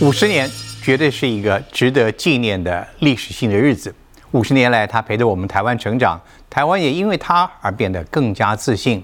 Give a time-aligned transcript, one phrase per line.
[0.00, 0.48] 五十年
[0.80, 3.92] 绝对是一个值得纪念的历史性的日子。
[4.30, 9.02] 五十年来，他陪着我们台湾成长，台湾也因为他而变得更加自信。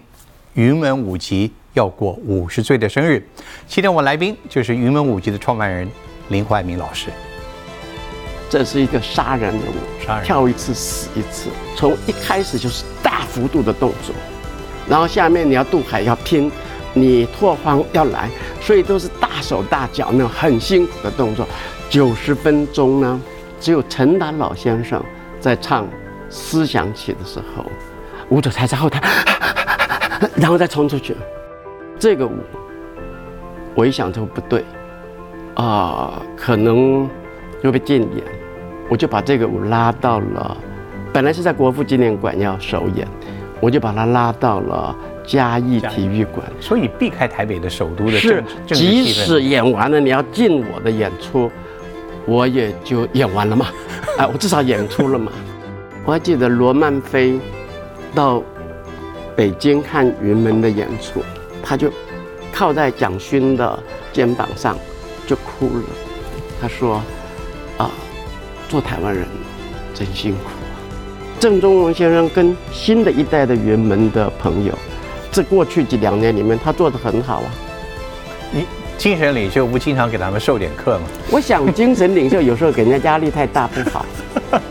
[0.53, 3.21] 云门舞集要过五十岁的生日，
[3.67, 5.89] 今天我来宾就是云门舞集的创办人
[6.29, 7.09] 林怀民老师。
[8.49, 14.15] 这是一个杀人的舞，杀人跳一次死一次，从一开始就是大幅度的动作，
[14.89, 16.49] 然后下面你要渡海要拼，
[16.95, 18.31] 你拓荒要来，
[18.61, 21.47] 所以都是大手大脚那种很辛苦的动作。
[21.91, 23.21] 九十分钟呢，
[23.61, 25.03] 只有陈达老先生
[25.39, 25.85] 在唱
[26.31, 27.67] 《思想起》的时候，
[28.29, 29.03] 舞者才在后台，
[30.35, 31.15] 然后再冲出去。
[31.99, 32.39] 这个舞，
[33.75, 34.65] 我一想就不对，
[35.55, 37.09] 啊、可能
[37.63, 38.25] 会被禁演，
[38.89, 40.57] 我就把这个舞拉到了，
[41.13, 43.07] 本来是在国父纪念馆要首演，
[43.61, 44.95] 我就把它拉到了
[45.27, 46.47] 嘉义体育馆。
[46.61, 51.51] 所以避开台北的首都的是即使演完了，你要进我的演出，
[52.27, 53.67] 我也就演完了嘛，
[54.19, 55.33] 啊， 我至少演出了嘛。
[56.05, 57.39] 我还记得罗曼菲
[58.15, 58.43] 到
[59.35, 61.23] 北京看云门的演出，
[61.63, 61.91] 他就
[62.53, 63.79] 靠在蒋勋的
[64.13, 64.77] 肩膀上
[65.27, 65.85] 就哭了。
[66.61, 67.03] 他说
[67.79, 67.91] ：“啊，
[68.69, 69.27] 做台湾人
[69.95, 70.53] 真辛苦啊。”
[71.41, 74.73] 郑中荣先生跟新的一代的云门的朋友，
[75.35, 77.51] 这过去几两年里面，他做的很好啊。
[78.53, 78.65] 你
[78.97, 81.05] 精神领袖不经常给他们授点课吗？
[81.33, 84.07] 我想精神领袖有时候给人家压力太大不好，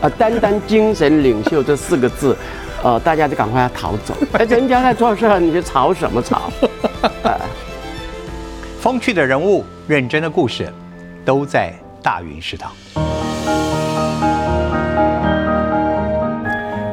[0.00, 2.34] 啊， 单单精神领袖这四个字，
[2.82, 4.14] 呃，大家就赶快要逃走。
[4.32, 6.50] 哎，人家在做事儿，你就吵什么吵？
[8.80, 10.72] 风趣的人物，认真的故事，
[11.26, 12.72] 都在大云食堂。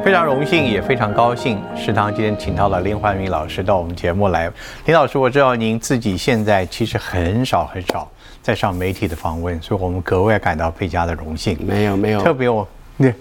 [0.04, 4.50] 非常荣幸，也非常高兴，食堂今天请到了林怀民老师到我们节目来。
[4.84, 8.10] 林老师，我知道您自己现在其实很少很少
[8.42, 11.56] 在上媒体的访问，所以我们格外感到倍加的荣幸。
[11.64, 12.66] 没有没有，特别我，
[12.98, 13.14] 对，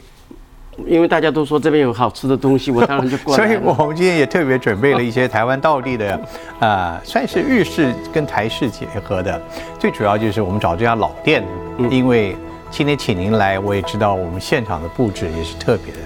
[0.87, 3.59] 因为大家都说这边有好吃的东西，我当然就过来 所以。
[3.64, 6.20] 我们今天也特别准备了一些台湾道地的，
[6.61, 9.39] 呃，算是日式跟台式结合的。
[9.77, 11.43] 最主要就是我们找这家老店，
[11.91, 12.36] 因为
[12.71, 15.99] 今天请您来，我也知道我们现场的布置也是特别的，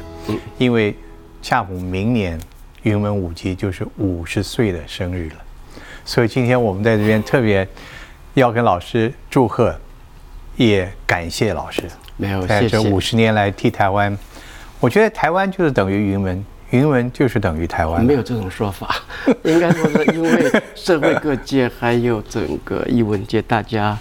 [0.58, 0.96] 因为
[1.42, 2.40] 恰逢明年
[2.84, 5.36] 云门舞集就是五十岁的生日了，
[6.04, 7.68] 所以今天我们在这边特别
[8.34, 9.76] 要跟老师祝贺，
[10.56, 11.84] 也感谢老师。
[12.18, 12.82] 没有，在这。
[12.82, 14.18] 五十年来替台湾，
[14.80, 18.04] 我觉得台湾就是等于云门，云门就是等于台湾。
[18.04, 18.96] 没有这种说法，
[19.44, 23.98] 应该说是因为社会各界还有整个艺文界，大家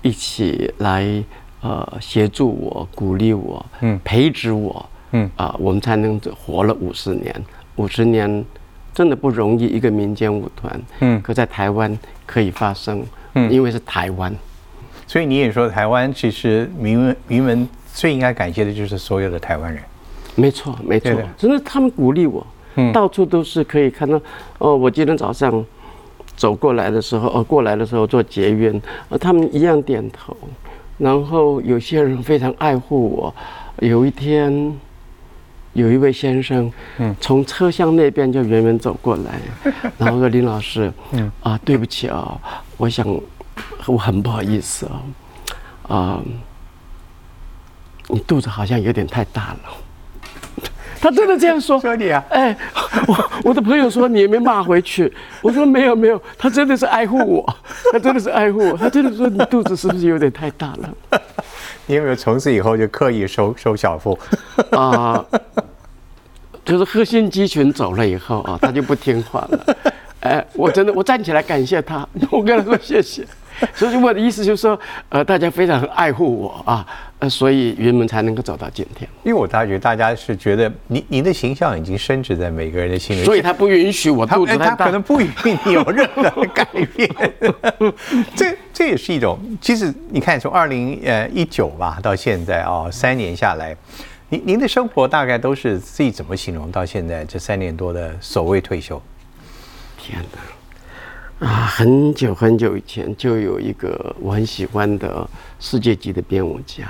[0.00, 1.22] 一起来
[1.60, 7.34] 呃协助我、鼓励我、嗯培植我，嗯啊、我们才能活了五十年。
[7.76, 8.44] 五十年
[8.92, 13.02] 真的不容易，一个民间舞团，嗯可在台湾可以发生，
[13.34, 14.34] 嗯因为是台湾，
[15.06, 19.82] 所以你也说，台湾其实云门云门最应该感谢的就是所有的台湾人。
[20.34, 22.46] 没错，没错对的，真的他们鼓励我，
[22.76, 24.20] 嗯到处都是可以看到。
[24.58, 25.64] 哦，我今天早上
[26.36, 30.36] 走过来的时候，哦，过来的时候做结缘，呃，他们一样点头。
[30.98, 33.34] 然后有些人非常爱护我。
[33.80, 34.78] 有一天，
[35.72, 37.14] 有一位先生，嗯。
[37.20, 41.30] 从车厢那边就远远走过来， 然后说：“林老师，嗯。
[41.42, 42.38] 啊，对不起啊，
[42.76, 43.06] 我想
[43.86, 46.20] 我很不好意思啊，啊，
[48.08, 50.64] 你肚子好像有点太大了。
[51.00, 51.80] ”他真的这样说。
[51.80, 52.56] 说你啊，哎，
[53.08, 57.56] 我我的朋友说你也没骂回去，我说没有没有，他真的是爱护我，
[57.92, 61.20] 他真的是爱护我，他真的说你肚子是不是有点太大了
[61.86, 64.18] 因为从此以后就刻意收收小腹？
[64.70, 65.24] 啊、
[66.64, 69.76] 就是核心肌群走了以后啊，他就不听话了。
[70.20, 73.26] 哎，我真的我站起来感谢他， 我跟他说谢谢。
[73.74, 74.78] 所以我的意思就是说，
[75.08, 76.86] 呃，大家非常爱护我啊，
[77.18, 79.08] 呃，所以云门才能够走到今天。
[79.24, 84.92] 因为我大觉大家是觉得你您的形象已经深植在每个人的心里，所以他不允许我他他可。
[84.92, 87.08] 能不允许你有任何的改变，
[88.36, 89.38] 这这也是一种。
[89.58, 93.74] 其实你看，从二零呃一九吧到现在啊、三年下来，
[94.28, 96.70] 您您的生活大概都是自己怎么形容？
[96.70, 99.00] 到现在这三年多的所谓退休，
[99.96, 100.51] 天哪！
[101.42, 105.28] 啊，很久很久以前就有一个我很喜欢的
[105.58, 106.86] 世界级的编舞家，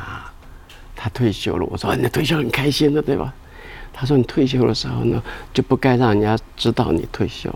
[0.94, 1.66] 他退休了。
[1.70, 3.32] 我说：“你退休很开心的，对吧？”
[3.94, 5.22] 他说：“你退休的时候呢，
[5.54, 7.50] 就不该让人家知道你退休，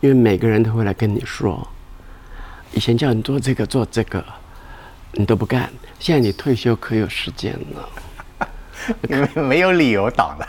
[0.00, 1.68] 因为每个人都会来跟你说，
[2.72, 4.24] 以前叫你做这个做这个，
[5.12, 8.48] 你都不干，现在你退休可有时间了。
[9.06, 10.48] ”没没有理由挡了。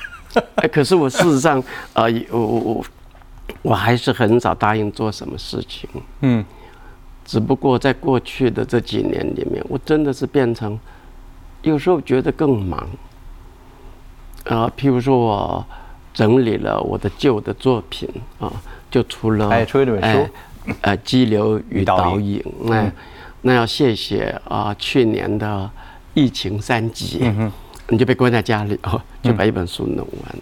[0.56, 1.62] 哎，可是我事实上，
[1.92, 2.86] 呃，我我
[3.62, 5.90] 我我还是很少答应做什么事情。
[6.22, 6.44] 嗯，
[7.24, 10.80] 只不过在过去的这几年里面，我真的是变成
[11.62, 12.88] 有时候觉得更忙。
[14.46, 15.66] 啊，譬如说我
[16.14, 18.10] 整理了我的旧的作品
[18.40, 18.52] 啊，
[18.90, 20.28] 就除了哎出一本书，
[20.82, 22.92] 呃，激流与导引，那
[23.44, 25.70] 那要谢谢啊，去年的
[26.16, 27.32] 疫情三级，
[27.90, 30.36] 你就被关在家里哦，就把一本书弄完。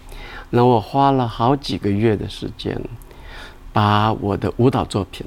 [0.51, 2.81] 那我花了好几个月的时间，
[3.71, 5.25] 把我的舞蹈作品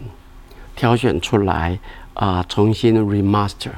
[0.75, 1.79] 挑选出来
[2.15, 3.73] 啊，重新 remaster，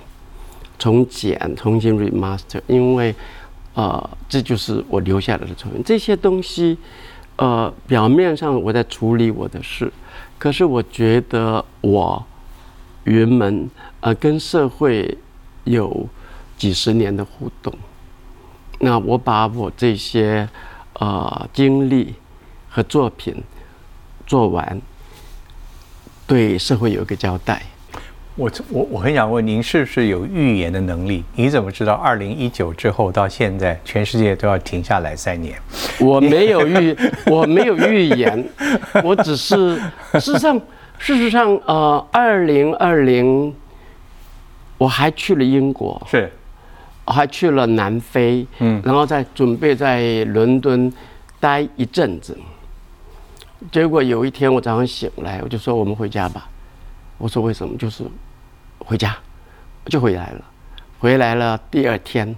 [0.78, 3.14] 重剪，重新 remaster，因为。
[3.74, 5.82] 啊，这就是我留下来的作品。
[5.82, 6.78] 这些东西，
[7.34, 9.92] 呃，表面上我在处理我的事，
[10.38, 12.24] 可是我觉得我
[13.02, 13.68] 云门
[13.98, 15.18] 呃跟社会
[15.64, 16.08] 有
[16.56, 17.74] 几十年的互动，
[18.78, 20.48] 那我把我这些
[20.92, 22.14] 呃经历
[22.70, 23.34] 和作品
[24.26, 24.80] 做完，
[26.26, 27.62] 对社会有一个交代。
[28.36, 31.22] 我我我很想问您，是不是有预言的能力？
[31.36, 35.56] 你怎么知道二零一九之后到现在，全世界都要停下来三年？
[36.00, 36.96] 我没有预，
[37.30, 38.44] 我没有预言，
[39.04, 39.76] 我只是
[40.14, 40.60] 事实上，
[40.98, 43.54] 事实上，呃，二零二零，
[44.78, 46.28] 我还去了英国，是，
[47.06, 50.92] 还去了南非，嗯，然后再准备在伦敦
[51.38, 52.36] 待一阵子。
[53.72, 56.48] 结果有一天我早上醒来，我就说我们回家吧。
[57.18, 57.76] 我说为什么？
[57.78, 58.04] 就是
[58.78, 59.16] 回家，
[59.86, 60.44] 就回来了。
[60.98, 62.34] 回来了第二天，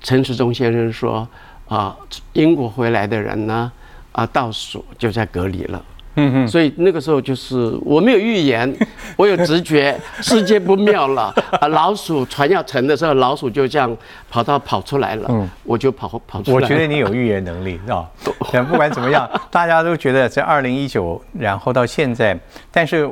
[0.00, 1.28] 陈时中先生说
[1.68, 1.96] ：“啊，
[2.32, 3.70] 英国回来的人呢，
[4.12, 5.84] 啊，倒数就在隔离了。”
[6.20, 6.48] 嗯哼。
[6.48, 8.72] 所以那个时候就是我没有预言，
[9.16, 11.34] 我有直觉，世界不妙了。
[11.60, 13.96] 啊，老鼠船要沉的时候，老鼠就这样
[14.28, 15.26] 跑到跑出来了。
[15.30, 15.48] 嗯。
[15.64, 16.62] 我就跑跑出来。
[16.62, 18.08] 我觉得你有预言能力啊。
[18.52, 22.38] 但 不管怎么样，大家都觉得在二零一九，然后到现在，
[22.70, 23.08] 但是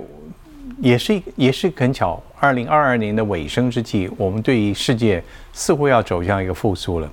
[0.81, 5.23] 也是也是很巧，二零二二年的尾声之际，我们对于世界
[5.53, 7.09] 似乎要走向一个复苏了，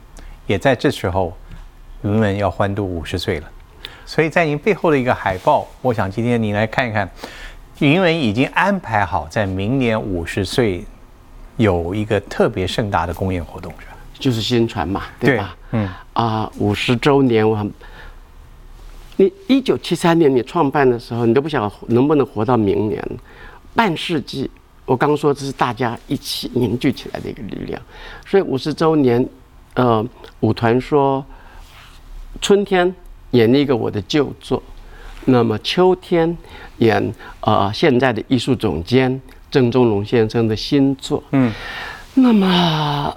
[0.48, 1.36] 也在这时候，
[2.02, 3.48] 人们要欢度五十岁了。
[4.06, 7.10] 所以在您背后的一个海报，我想今天您来看一看，
[7.80, 10.86] 因为已经安排好在明年五十岁
[11.58, 13.92] 有一个特别盛大的公演活动，是吧？
[14.20, 15.56] 就是宣传嘛，对吧？
[15.72, 17.72] 嗯啊，五十周年我很。
[19.18, 23.02] 你一九七三年你创办的时候，你都不想能不能活到明年，
[23.74, 24.50] 半世纪。
[24.86, 27.82] 我刚说这是大家一起凝聚起来的一个力量，
[28.26, 29.26] 所以五十周年，
[29.74, 30.06] 呃，
[30.42, 31.26] 舞团说，
[32.40, 32.94] 春天
[33.36, 34.62] 演一个我的旧作，
[35.26, 36.38] 那么秋天
[36.78, 39.22] 演呃现在的艺术总监
[39.52, 41.52] 郑中龙先生的新作，嗯，
[42.14, 43.16] 那么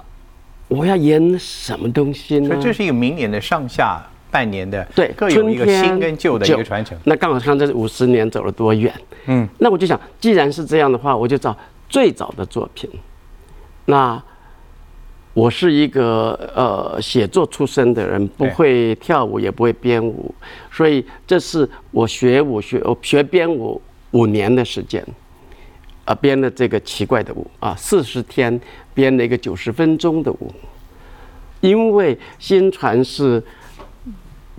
[0.67, 2.47] 我要演什么东西呢？
[2.49, 4.05] 所以这是一个明年的上下。
[4.31, 6.95] 半年的对，各有一个新跟旧的一个传承。
[7.03, 8.93] 那刚好看这五十年走了多远。
[9.25, 11.57] 嗯，那我就想，既然是这样的话，我就找
[11.89, 12.87] 最早的作品。
[13.85, 14.21] 那
[15.33, 20.33] 我是一个呃写作出身的人，不会跳舞，也不会编舞，
[20.71, 23.81] 所以这是我学舞学学编舞
[24.11, 25.05] 五年的时间，
[26.05, 28.59] 啊，编了这个奇怪的舞啊，四十天
[28.93, 30.53] 编了一个九十分钟的舞，
[31.61, 33.41] 因为新传是。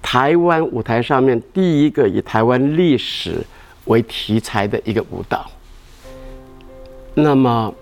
[0.03, 3.37] 台湾舞台上面第一个以台湾历史
[3.85, 5.45] 为题材的一个舞蹈。
[7.13, 7.73] 那么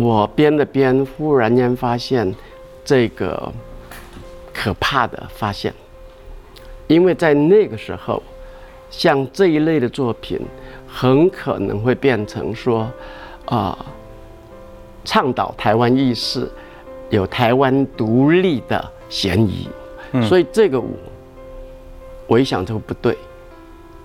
[0.00, 2.32] 我编了编，忽然间发现
[2.84, 3.52] 这个
[4.54, 5.74] 可怕的发现，
[6.86, 8.22] 因为在那个时候，
[8.90, 10.40] 像这一类的作品，
[10.86, 12.88] 很可能会变成说
[13.46, 13.76] 啊，
[15.04, 16.48] 倡导台湾意识，
[17.10, 19.68] 有台湾独立的嫌疑。
[20.22, 20.88] 所以这个我，
[22.28, 23.18] 我一想这个不对，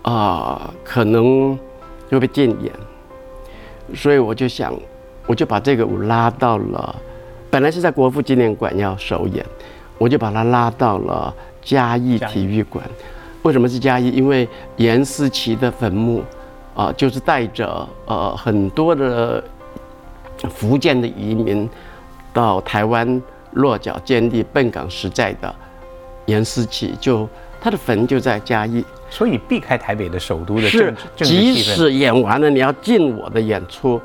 [0.02, 1.58] 啊，可能
[2.10, 2.74] 会被禁演，
[3.96, 4.74] 所以我就想，
[5.26, 6.96] 我就把这个舞拉到了，
[7.50, 9.46] 本来是在国父纪念馆要首演，
[9.98, 12.84] 我就把它拉到了嘉义体育馆。
[13.44, 14.10] 为什么是嘉义？
[14.10, 16.24] 因为严思琪的坟墓，
[16.76, 19.44] 啊，就是带着呃很多的
[20.50, 21.70] 福建的移民
[22.32, 25.54] 到台湾落脚建立笨港时代的。
[26.26, 27.28] 严思琪就
[27.60, 34.00] 他的坟就在嘉义，所以避开台北的首都的是，即使演完了，你要进我的演出，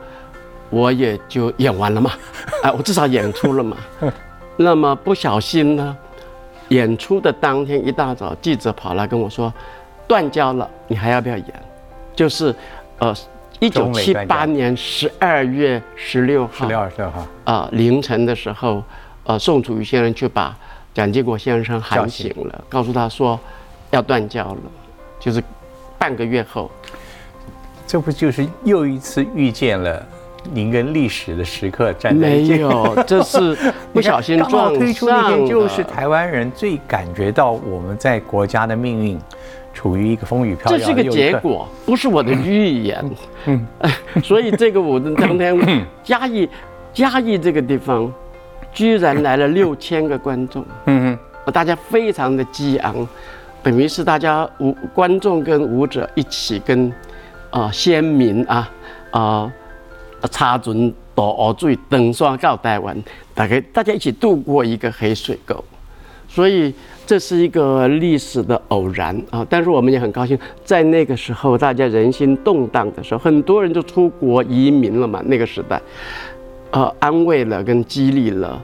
[0.70, 2.12] 我也就演完了嘛，
[2.62, 3.76] 哎，我至少演出了嘛。
[4.56, 5.96] 那么不小心呢，
[6.68, 9.52] 演出的当天一大早，记者跑来跟我说，
[10.06, 11.46] 断交了，你还要不要演？
[12.14, 12.54] 就是，
[12.98, 13.14] 呃，
[13.60, 18.82] 一九七八年十二月十六号，十六号啊凌晨的时候，
[19.24, 20.56] 呃，宋楚瑜先生去把。
[20.94, 23.38] 蒋经国先生喊醒了，告诉他说
[23.92, 24.60] 要断交了，
[25.20, 25.40] 就是
[25.96, 26.68] 半个月后。
[27.86, 30.04] 这不就是又一次遇见了
[30.52, 32.52] 您跟历史的时刻站在一起？
[32.52, 33.56] 没有，这是
[33.92, 39.18] 不小心撞推出那上天，就是了台湾人最感觉到我们在国家的命运
[39.72, 41.04] 处于一个风雨飘摇这是个。
[41.04, 43.04] 结果，不是我的预言。
[43.46, 43.66] 嗯，
[44.22, 46.48] 所以这个我的当天嘉义
[46.92, 48.12] 嘉义这个地方，
[48.72, 51.18] 居然来了六千个观众，嗯
[51.52, 53.06] 大家非常的激昂，
[53.62, 56.92] 等于是大家舞观众跟舞者一起跟
[57.50, 58.70] 啊先民啊
[59.10, 59.52] 啊
[60.30, 62.96] 插船渡河水登山到台湾，
[63.34, 65.62] 大概大家一起度过一个黑水沟。
[66.30, 66.72] 所以
[67.06, 69.44] 这是一个历史的偶然啊！
[69.48, 75.22] 但是我们也很高兴，在那个时候大家人心动荡的时候，很多人就出国移民了嘛。
[75.24, 75.80] 那个时代，
[76.70, 78.62] 呃，安慰了跟激励了，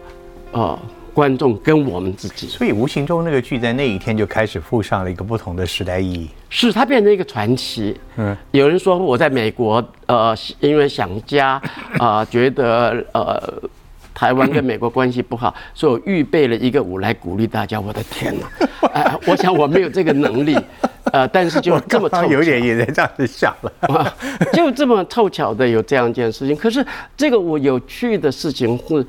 [0.53, 0.79] 呃，
[1.15, 6.29] 观众跟我们自己，所以无形中那个剧在那一天就开始附上了一个不同的时代意义。
[6.51, 7.97] 是它变成一个传奇。
[8.17, 11.63] 嗯嗯，有人说我在美国，呃，因为想家，
[11.99, 13.71] 啊、 觉得呃。
[14.17, 17.81] 台湾跟美国关系不好， 所以我预备了一个舞来鼓励大家。
[17.81, 18.47] 我的天哪！
[18.95, 20.57] 哎、我想我没有这个能力，
[21.15, 23.73] 呃，但是就这么凑刚刚有点也在这样子想了。
[23.83, 24.17] 啊，
[24.53, 26.57] 就这么凑巧的有这样一件事情。
[26.57, 26.85] 可是
[27.17, 29.07] 这个我有趣的事情是，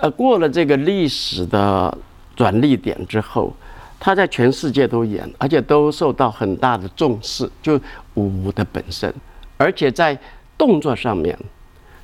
[0.00, 1.94] 呃，过了这个历史的
[2.34, 3.54] 转捩点之后，
[4.00, 7.78] 他在全世界都演，而且都受到很大的重视，就
[8.14, 9.12] 舞的本身，
[9.58, 10.18] 而且在
[10.56, 11.38] 动作上面，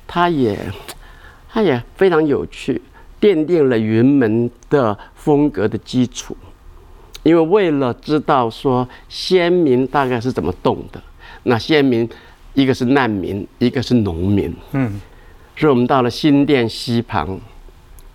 [0.05, 0.59] 他也
[1.49, 2.79] 他也非常有趣，
[3.19, 6.37] 奠定了云门的风格的基础。
[7.29, 10.99] 因为为了知道说先民大概是怎么动的，
[11.43, 12.09] 那先民
[12.55, 14.99] 一个是难民，一个是农民，嗯，
[15.55, 17.39] 所以我们到了新店溪旁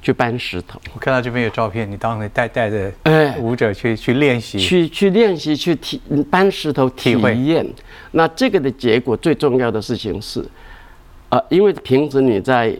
[0.03, 4.59] 去搬石头，我看到这边有照片，你当时带带着哎舞者去去练习。
[4.59, 7.13] 去去练习去体搬石头体
[7.45, 7.65] 验。
[8.11, 10.45] 那这个的结果最重要的事情是，
[11.29, 12.77] 呃，因为平时你在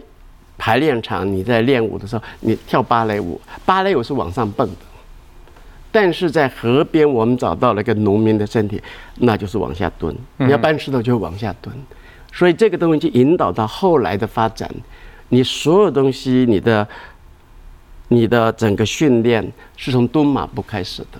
[0.57, 4.75] 排练场你在练舞的时候，你跳芭蕾舞，芭蕾舞是往上蹦的。
[5.95, 8.83] 但是在河边，我们找到了一个农民的身体，
[9.19, 10.13] 那就是往下蹲。
[10.35, 11.73] 你要搬石头就往下蹲，
[12.33, 14.69] 所以这个东西就引导到后来的发展。
[15.29, 16.85] 你所有东西，你的
[18.09, 21.19] 你的整个训练是从蹲马步开始的，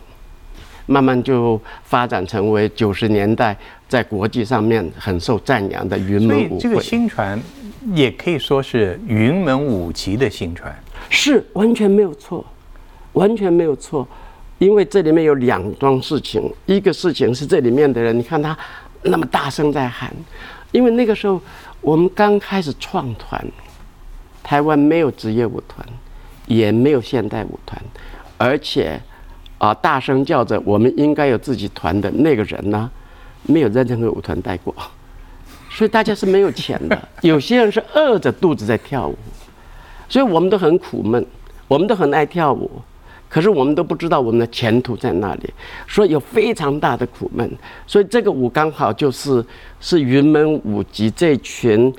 [0.87, 3.55] 慢慢就发展成为九十年代
[3.87, 6.81] 在国际上面很受赞扬的云所以这个。
[6.81, 7.41] 新传
[7.93, 10.77] 也可以说是云门舞集的新传。
[11.09, 12.45] 是完全没有错，
[13.13, 14.05] 完全没有错，
[14.57, 18.57] 因为这里面有两桩事情，一个事情是这里面的人，你看他
[19.03, 20.13] 那么大声在喊，
[20.71, 21.41] 因为那个时候
[21.81, 23.45] 我们刚开始创团，
[24.41, 25.85] 台湾没有职业舞团，
[26.47, 27.81] 也没有现代舞团，
[28.37, 29.01] 而且
[29.57, 32.89] 啊、大声叫着我们应该有自己团的那个人呢，
[33.43, 34.75] 没有在任何舞团待过，
[35.69, 39.17] 所以大家是没有钱的，有些人是饿着肚子在跳舞。
[40.07, 41.25] 所以我们都很苦闷，
[41.67, 42.69] 我们都很爱跳舞，
[43.27, 45.53] 可是我们都不知道我们的前途在哪里，
[45.87, 47.49] 所以有非常大的苦闷。
[47.85, 49.43] 所以这个舞刚好就是
[49.79, 51.93] 是云门舞集这群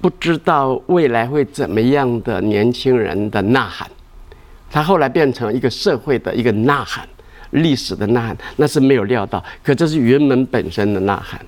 [0.00, 3.88] 不知道未来会怎么样的年轻人的呐喊，
[4.70, 7.08] 它后来变成一个社会的一个呐喊，
[7.50, 11.40] 历史的呐喊，那是没有料到，可这是云门本身的呐喊。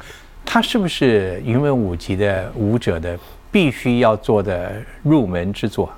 [0.44, 3.18] 它是不是云门舞集的舞者的
[3.50, 5.90] 必须要做的入门之作？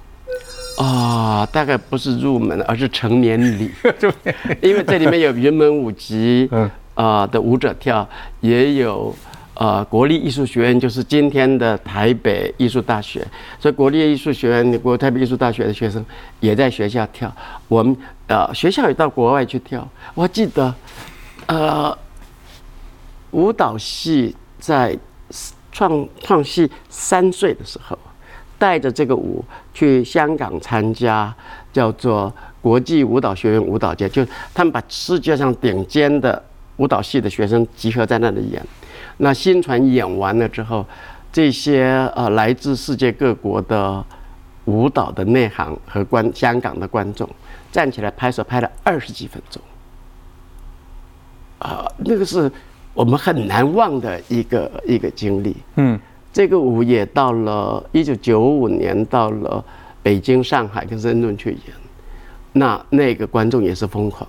[0.77, 3.71] 啊、大概不是入门，而是成年礼，
[4.63, 6.71] 因为这里面有云门舞集， 嗯。
[6.97, 8.09] 啊、的舞者跳，
[8.41, 9.15] 也有
[9.53, 13.23] 呃国立艺术学院，就是今天的台北艺术大学，
[13.61, 16.03] 所以国立艺术学院、国台北艺术大学的学生
[16.41, 17.31] 也在学校跳，
[17.69, 17.95] 我们
[18.29, 20.75] 呃学校也到国外去跳，我记得，
[21.49, 21.99] 呃，
[23.33, 24.97] 舞蹈系在
[25.71, 27.99] 创创系三岁的时候，
[28.59, 29.45] 带着这个舞
[29.75, 31.35] 去香港参加
[31.73, 36.43] 叫做国际舞蹈学院舞蹈节，就他们把世界上顶尖的
[36.77, 38.65] 舞蹈系的学生集合在那里演。
[39.19, 40.85] 那新传演完了之后，
[41.33, 44.05] 这些呃来自世界各国的
[44.65, 47.29] 舞蹈的内行和观香港的观众
[47.71, 49.63] 站起来拍手，拍了二十几分钟。
[51.59, 52.51] 啊、那个是
[52.93, 55.57] 我们很难忘的一个一个经历。
[55.77, 55.99] 嗯，
[56.37, 59.65] 这个舞也到了一九九五年，到了
[60.03, 61.61] 北京、上海跟深圳去演，
[62.53, 64.29] 那那个观众也是疯狂，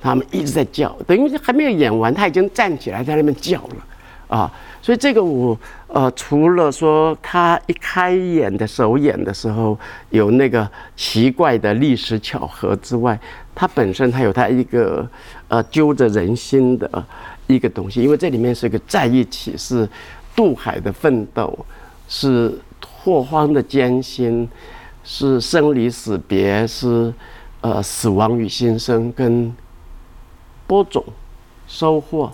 [0.00, 4.52] 他们一直在叫，等于还没有演完，他已经站起来在那边叫了啊！
[4.82, 9.78] 所以这个舞，呃，除了说他一开演的首演的时候
[10.10, 13.16] 有那个奇怪的历史巧合之外，
[13.54, 15.08] 它本身它有它一个
[15.46, 17.06] 呃揪着人心的
[17.46, 19.88] 一个东西，因为这里面是一个在一起，是
[20.36, 21.58] 渡海的奋斗，
[22.08, 24.48] 是拓荒的艰辛，
[25.02, 27.12] 是生离死别，是
[27.62, 29.52] 呃死亡与新生跟
[30.66, 31.02] 播种、
[31.66, 32.30] 收获、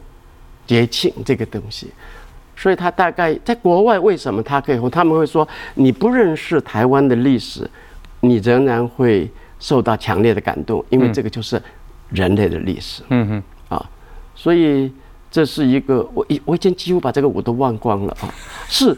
[0.67, 1.91] 节庆这个东西。
[2.55, 4.91] 所以他大概在国外为什么他可以？
[4.91, 7.69] 他们会说你不认识台湾的历史，
[8.21, 11.61] 你仍然会受到强烈的感动，因为这个就是
[12.11, 13.03] 人类的历史。
[13.09, 13.91] 嗯哼，啊，
[14.35, 14.93] 所以
[15.33, 18.29] 这是一个我已我已经几乎把这个舞都忘光了啊。
[18.69, 18.97] 是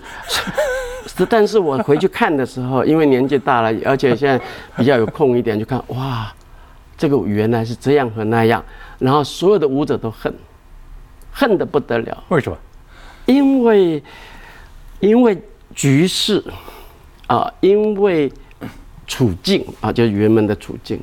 [1.06, 4.44] 是， 但是我回去看的时候，因为年纪大了，而且现在
[4.76, 6.30] 比较有空一点，就看哇，
[6.98, 8.62] 这个原来是这样和那样，
[8.98, 10.34] 然后所有的舞者都恨，
[11.30, 12.24] 恨得不得了。
[12.28, 12.58] 为什么？
[13.26, 14.02] 因为，
[14.98, 15.40] 因为
[15.74, 16.42] 局势
[17.28, 18.30] 啊，因为
[19.06, 21.00] 处境啊，就是人们的处境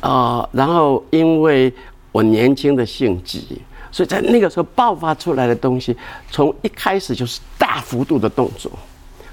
[0.00, 1.72] 啊，然后因为
[2.12, 3.60] 我年轻的性急，
[3.92, 5.96] 所以在那个时候爆发出来的东西，
[6.30, 8.70] 从一开始就是大幅度的动作，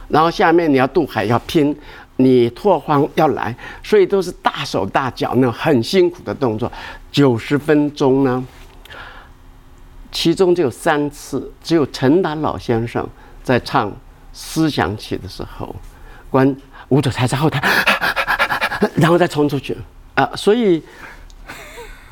[0.07, 1.75] 然后下面你要渡海要拼，
[2.17, 6.71] 你拓荒要来，所以都是大手大脚那种很辛苦的动作，
[7.11, 8.43] 九十分钟呢。
[10.09, 13.07] 其中就有三次，只有陈达老先生
[13.43, 13.91] 在唱
[14.31, 15.75] 《思想起》的时候，
[16.29, 16.55] 观
[16.87, 17.61] 舞者才在后台，
[18.95, 19.77] 然后再冲出去
[20.15, 20.27] 啊！
[20.33, 20.81] 所以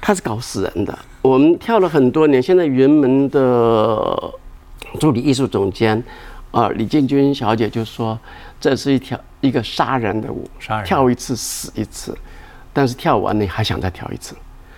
[0.05, 0.95] 他是搞死人的。
[1.23, 4.31] 我们跳了很多年，现在云门的
[4.99, 6.01] 助理艺术总监
[6.51, 8.15] 啊李建军小姐就说，
[8.61, 10.47] 这是一条一个杀人的舞，
[10.85, 12.15] 跳一次死一次，
[12.71, 14.35] 但是跳完你还想再跳一次。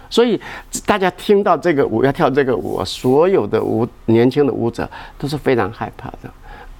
[0.09, 0.39] 所以
[0.85, 6.31] 大家听到这个舞要跳这个舞，所有的舞年轻的舞者都是非常害怕的。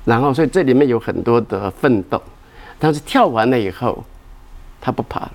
[0.06, 2.22] 然后，所以这里面有很多的奋斗，
[2.80, 4.02] 但是跳完了以后，
[4.80, 5.32] 他不怕了。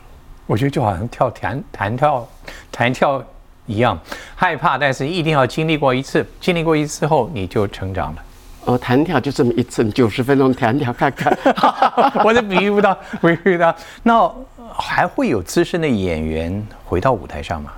[0.46, 2.28] 我觉得就好像跳弹弹跳
[2.70, 3.22] 弹跳
[3.66, 3.98] 一样，
[4.34, 8.22] 害怕，但是一定要经历过一次，经历过一次后你就成长了。
[8.64, 11.36] 哦，弹跳就这么一次，九十分钟弹跳看看，
[12.24, 13.74] 我都比喻不到，比喻不到。
[14.02, 14.32] 那
[14.72, 17.72] 还会有资深的演员回到舞台上吗？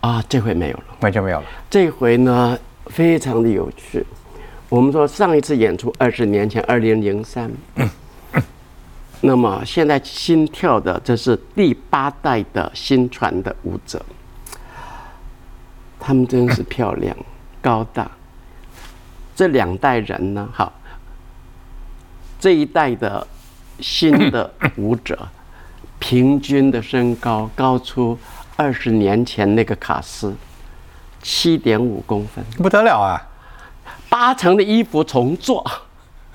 [0.00, 1.46] 啊，这回没有了，完全没有了。
[1.68, 4.06] 这回呢，非常的有趣。
[4.68, 7.50] 我们说上一次演出二十年前，二零零三。
[9.20, 14.04] 那么现在新跳的，这是第八代的新传的舞者，
[15.98, 17.16] 他们真是漂亮、
[17.60, 18.10] 高大。
[19.34, 20.72] 这两代人呢，好，
[22.40, 23.26] 这一代的
[23.80, 25.28] 新的舞者，
[25.98, 28.18] 平均的身高高出。
[28.56, 30.34] 二十年前那个卡斯，
[31.22, 33.14] 七点五公分，不得了啊！
[34.08, 35.64] 八成的衣服重做，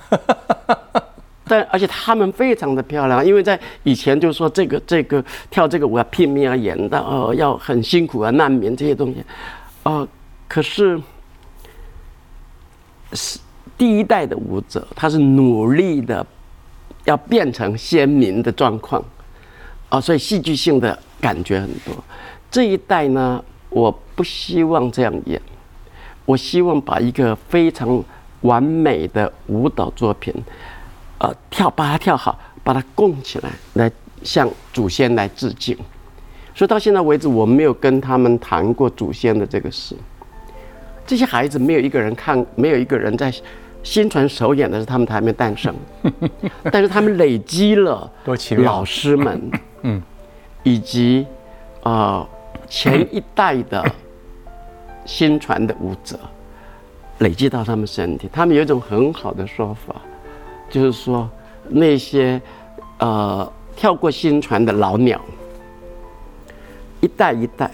[1.45, 9.23] 但而且他们非常的漂亮，因为在以前就是说这个这个跳这个舞要拼命要演的哦，要很辛苦啊，难免这些东西，
[9.83, 10.07] 哦，
[10.47, 10.99] 可是
[13.13, 13.39] 是
[13.77, 16.25] 第一代的舞者，他是努力的
[17.05, 19.03] 要变成先民的状况，
[19.89, 20.97] 啊，所以戏剧性的。
[21.23, 21.95] 感觉很多，
[22.51, 25.41] 这一代呢，我不希望这样演，
[26.25, 28.03] 我希望把一个非常
[28.41, 30.33] 完美的舞蹈作品，
[31.23, 33.91] 呃，跳把它跳好，把它供起来，来
[34.23, 35.75] 向祖先来致敬。
[36.53, 39.95] 所以到现在为止，我没有跟他们谈过祖先的这个事。
[41.07, 43.33] 这些孩子没有一个人看，没有一个人在
[43.83, 45.73] 新传首演的时候，他们还没诞生，
[46.71, 48.11] 但是他们累积了
[48.57, 49.51] 老师们，
[49.83, 50.01] 嗯。
[50.63, 51.25] 以及，
[51.83, 52.25] 呃，
[52.69, 53.83] 前一代的
[55.05, 56.17] 新传的舞者，
[57.19, 59.95] 累积到他们身体，他们有一种很好的说法，
[60.69, 61.29] 就是说
[61.69, 62.41] 那些
[62.97, 65.19] 呃跳过新传的老鸟，
[67.01, 67.69] 一代一代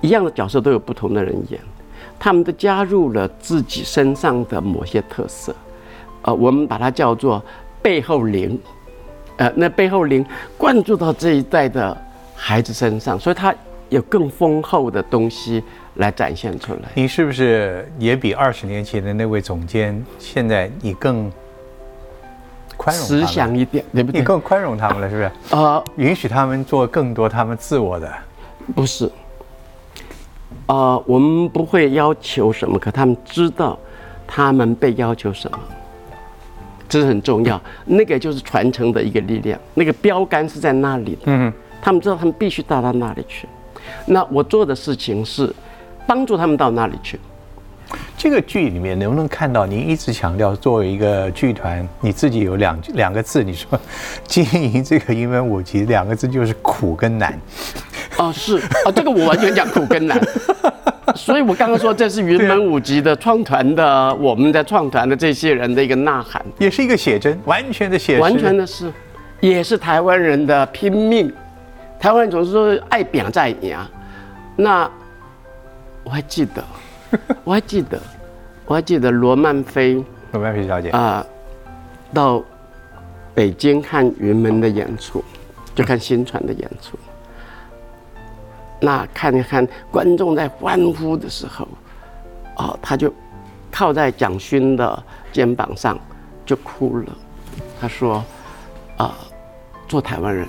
[0.00, 1.60] 一样的角色都有不同的人演，
[2.18, 5.54] 他们都加入了自己身上的某些特色，
[6.22, 7.42] 呃，我们把它叫做
[7.80, 8.60] 背后灵，
[9.36, 10.24] 呃，那背后灵
[10.56, 11.96] 灌注到这一代的。
[12.34, 13.54] 孩子身上，所以他
[13.88, 15.62] 有更丰厚的东西
[15.94, 16.80] 来展现出来。
[16.92, 21.30] 你是不是也比二十年前的那位总监，现在你更
[22.82, 24.20] 宽容、慈祥一点，对不对？
[24.20, 25.56] 你更宽容他们了，是不是？
[25.62, 28.12] 啊，允许他们做更多他们自我的。
[28.74, 29.08] 不是，
[30.66, 33.78] 啊，我们不会要求什么，可他们知道
[34.26, 35.58] 他们被要求什么，
[36.88, 37.60] 这是很重要。
[37.84, 41.20] 那个就是传承的一个力量，那个标杆是在那里的。
[41.26, 41.52] 嗯。
[41.84, 43.48] 他们知道他们必须到到那里去，
[44.06, 45.52] 那我做的事情是
[46.06, 47.18] 帮助他们到那里去。
[48.22, 53.68] 这个剧里面能不能看到您一直强调，作为一个剧团，你自己有两两个字，你说
[54.22, 57.36] 经营这个英文舞集两个字就是苦跟难。
[58.18, 60.20] 哦，是啊，这个我完全讲苦跟难。
[61.16, 68.92] 所以我刚刚说这是云门舞集的创团的，我们的创团的这些人的一个呐喊，也是一个写真，完全的写真，完全的是，
[69.40, 71.28] 也是台湾人的拼命。
[71.98, 73.90] 台湾人总是说爱表在呀，
[74.54, 74.88] 那
[76.04, 76.62] 我还记得，
[77.44, 78.00] 我还记得，
[78.66, 81.24] 我还记得罗曼菲，罗曼菲小姐啊，
[82.12, 82.42] 到
[83.34, 85.24] 北京看云门的演出，
[85.74, 86.98] 就看新传的演出。
[88.80, 91.68] 那看一看观众在欢呼的时候，
[92.56, 93.12] 哦，他就
[93.70, 95.98] 靠在蒋勋的肩膀上
[96.44, 97.06] 就哭了。
[97.80, 98.24] 他说
[98.98, 99.14] ：“啊，
[99.86, 100.48] 做台湾人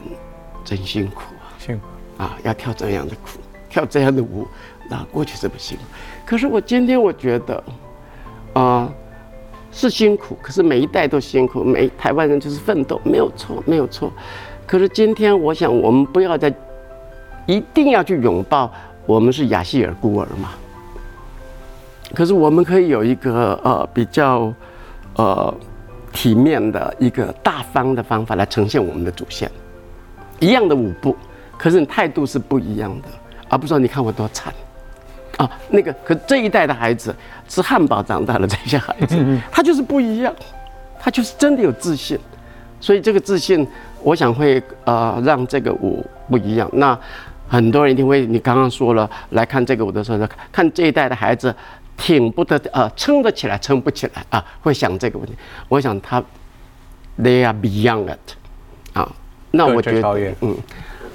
[0.63, 1.85] 真辛苦啊，辛苦
[2.23, 4.47] 啊，要跳这样的苦，跳这样的舞，
[4.89, 5.77] 那过去是不行。
[6.25, 7.63] 可是我今天我觉得，
[8.53, 8.91] 啊，
[9.71, 14.11] 是辛苦，可是每一代都辛苦，每台湾人就是奋斗，没有错，没有错。
[14.65, 16.53] 可是今天我想，我们不要再。”
[17.45, 18.71] 一定要去拥抱，
[19.05, 20.51] 我们是亚细尔孤儿嘛？
[22.15, 24.53] 可是我们可以有一个呃比较
[25.17, 25.53] 呃
[26.13, 29.51] 体面的一个大方的方法来呈现我们的祖先，
[30.39, 31.17] 一样的舞步，
[31.57, 33.09] 可是你态度是不一样的，
[33.49, 34.53] 而不是说你看我多惨
[35.37, 37.15] 啊，那个可这一代的孩子
[37.47, 40.33] 吃汉堡长大的这些孩子，他就是不一样，
[40.99, 42.17] 他就是真的有自信，
[42.79, 43.67] 所以这个自信，
[44.03, 46.69] 我想会呃让这个舞不一样。
[46.73, 46.97] 那
[47.47, 51.53] 很多人一定会，你刚刚说了，来看这个舞的时候，看这一代的孩子
[51.97, 55.33] 挺不得，呃，撑得起来，撑不起来啊，会想这个问题。
[55.67, 56.21] 我想他
[57.19, 59.11] ，they are beyond it，啊，
[59.51, 60.55] 那我觉得，嗯，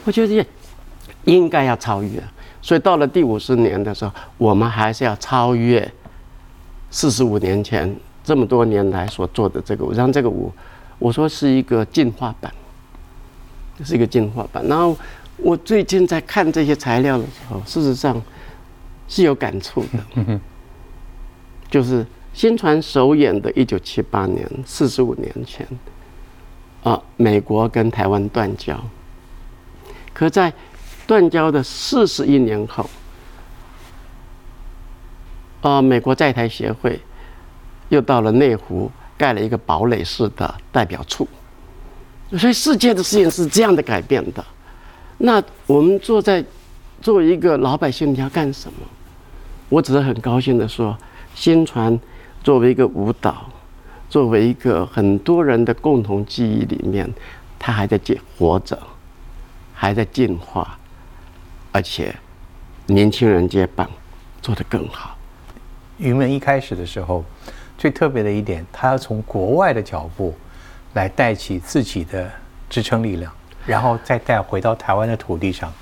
[0.05, 0.47] 我觉得
[1.25, 2.21] 应该要超越。
[2.69, 5.91] 所以到了第五十年的时候，我们还是要超越
[6.91, 10.53] 四十五年前这么多年来所做的这个舞，让这个舞，
[10.99, 12.53] 我说是一个进化版，
[13.83, 14.95] 是一个进化版，然后。
[15.41, 18.21] 我最近在看这些材料的时候，事实上
[19.07, 20.41] 是有感触的。
[21.71, 22.05] 就是
[22.35, 25.65] 新传首演的一九七八年，四十五年前，
[26.83, 28.77] 啊，美国跟台湾断交。
[30.13, 30.53] 可在
[31.09, 32.89] 断交的四十一年后，
[35.63, 37.01] 啊，美国在台协会
[37.89, 41.27] 又到了内湖盖了一个堡垒式的代表处。
[42.37, 44.45] 所以世界的事情是这样的改变的。
[45.17, 46.45] 那我们坐在
[47.01, 48.87] 作为一个老百姓，你要干什么？
[49.71, 50.95] 我只是很高兴的说，
[51.35, 51.99] 新传
[52.45, 53.49] 作为一个舞蹈，
[54.11, 57.11] 作为一个很多人的共同记忆里面，
[57.59, 58.79] 它还在进活着，
[59.73, 60.79] 还在进化，
[61.79, 62.13] 而且
[62.87, 63.89] 年轻人接棒，
[64.43, 65.17] 做得更好。
[65.99, 67.25] 云门一开始的时候，
[67.79, 70.37] 最特别的一点，他要从国外的脚步
[70.95, 72.29] 来带起自己的
[72.69, 73.33] 支撑力量。
[73.65, 75.73] 然后再带回到台湾的土地上，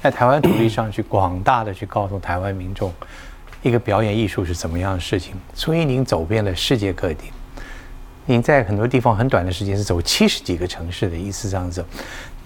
[0.00, 2.94] 在台湾土地上去广大的去告诉台湾民众，
[3.60, 5.34] 一个表演艺术是怎么样的事情。
[5.52, 7.32] 所以您走遍了世界各地，
[8.24, 11.84] 您在很多地方很短的时间是走七十几个城市的意思这样子。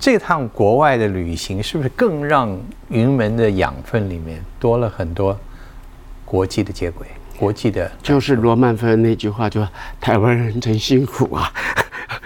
[0.04, 2.54] 这趟国外的旅行是不是更让
[2.90, 5.34] 云门的养分里面多了很多
[6.26, 7.06] 国际的接轨？
[7.38, 9.66] 国际的， 就是罗曼芬那句话，就
[10.02, 11.50] 台湾人真辛苦啊。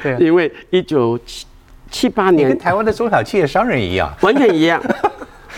[0.02, 1.46] 对， 因为一九七。
[1.88, 4.82] 七八年，跟台湾的中小企业商人一样， 完全一样，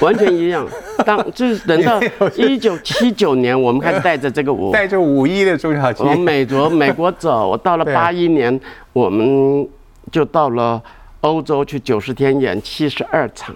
[0.00, 0.64] 完全一样。
[1.04, 1.98] 当就是等到
[2.36, 7.48] 一九七九年，我们开始带着这个五，带着五一的中小企业，往美国美国走。
[7.48, 8.60] 我到了八一年，
[8.92, 9.66] 我们
[10.12, 10.80] 就到了
[11.20, 13.54] 欧洲去九十天演七十二场，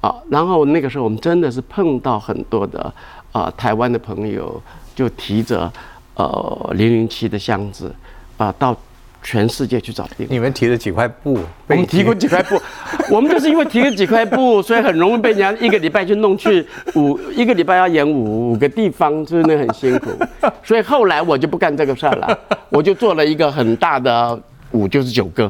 [0.00, 2.92] 啊，然后那个时候我们真的是碰到很多的
[3.32, 4.62] 啊台湾的朋友，
[4.94, 5.72] 就提着
[6.14, 7.94] 呃零零七的箱子
[8.36, 8.76] 啊到。
[9.24, 11.38] 全世界去找地你们提了几块布？
[11.68, 12.60] 我们提过几块布，
[13.08, 20.10] 我们就是因为提了几块布， 所以很容易被人家一个礼拜就弄去五一个礼拜要演五五个地方，真的很辛苦。
[20.64, 22.36] 所以后来我就不干这个事儿了，
[22.68, 24.36] 我就做了一个很大的
[24.72, 25.48] 五，就是九个。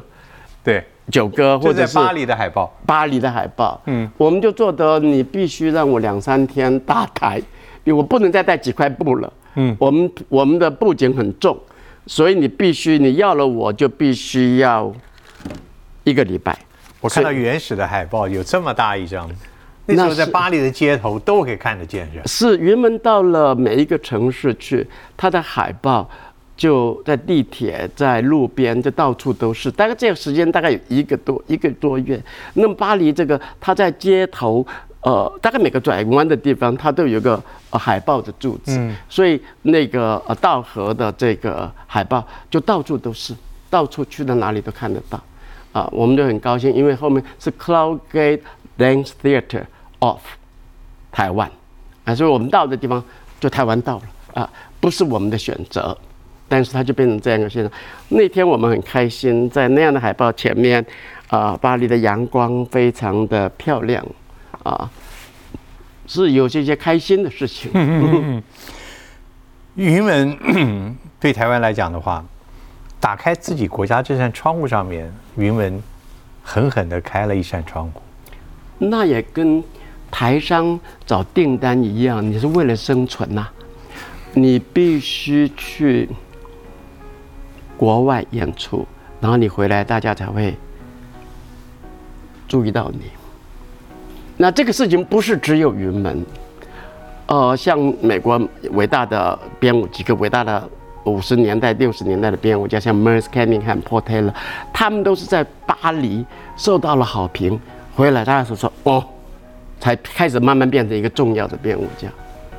[0.63, 2.73] 对，九歌或者是巴黎的海报。
[2.87, 7.39] 巴黎的海报，嗯，我们就做的，你必须让我两三天搭台，
[7.85, 9.33] 因为我不能再带几块布了。
[9.55, 11.59] 嗯，我们我们的布景很重。
[12.07, 14.93] 所以你必须，你要了我就必须要
[16.03, 16.59] 一个礼拜。
[17.01, 19.31] 我看到原始的海报有这么大一张，
[19.87, 22.09] 那时候在巴黎的街头都可以看得见。
[22.27, 24.85] 是云门到了每一个城市去，
[25.17, 26.11] 它的海报
[26.57, 29.71] 就在地铁、在路边，就到处都是。
[29.71, 32.23] 大概这个时间大概有一个多一个多月。
[32.55, 34.67] 那么巴黎这个，它在街头。
[35.05, 43.35] 呃，大概每个转弯的地方，它都有一个海报的柱子，所以那个呃道河的这个海报就到处都是，
[43.69, 45.21] 到处去到哪里都看得到，
[45.73, 48.43] 啊，我们就很高兴，因为后面是 Cloud Gate
[48.79, 49.65] Dance Theater
[49.99, 50.21] of
[51.11, 51.51] 台湾
[52.05, 53.03] 啊，所以我们到的地方
[53.41, 54.03] 就台湾到了
[54.41, 55.99] 啊，不是我们的选择，
[56.53, 57.73] 但是它就变成这样一个现象。
[58.11, 60.85] 那天我们很开心，在那样的海报前面
[61.29, 64.07] 啊，巴黎的阳光非常的漂亮
[64.63, 64.91] 啊，
[66.07, 67.71] 是有这些开心的事情。
[69.77, 72.23] 云门对台湾来讲的话，
[73.01, 75.83] 打开自己国家这扇窗户上面，云门
[76.43, 78.03] 狠狠的开了一扇窗户。
[78.77, 79.65] 那也跟
[80.11, 83.49] 台商找订单一样，你是为了生存呐，
[84.35, 86.07] 你必须去
[87.83, 88.87] 国外演出，
[89.21, 90.55] 然后你回来，大家才会
[92.47, 93.11] 注意到你。
[94.37, 96.25] 那这个事情不是只有云门。
[97.27, 98.41] 呃，像美国
[98.71, 100.63] 伟大的编舞，几个伟大的
[101.03, 104.35] 五十年代、六十年代的编舞家，像 Merce Cunningham、p o r t a y l o r
[104.73, 106.25] 他们都是在巴黎
[106.57, 107.61] 受到了好评，
[107.97, 109.05] 回来大家说说哦，
[109.81, 112.07] 才开始慢慢变成一个重要的编舞家，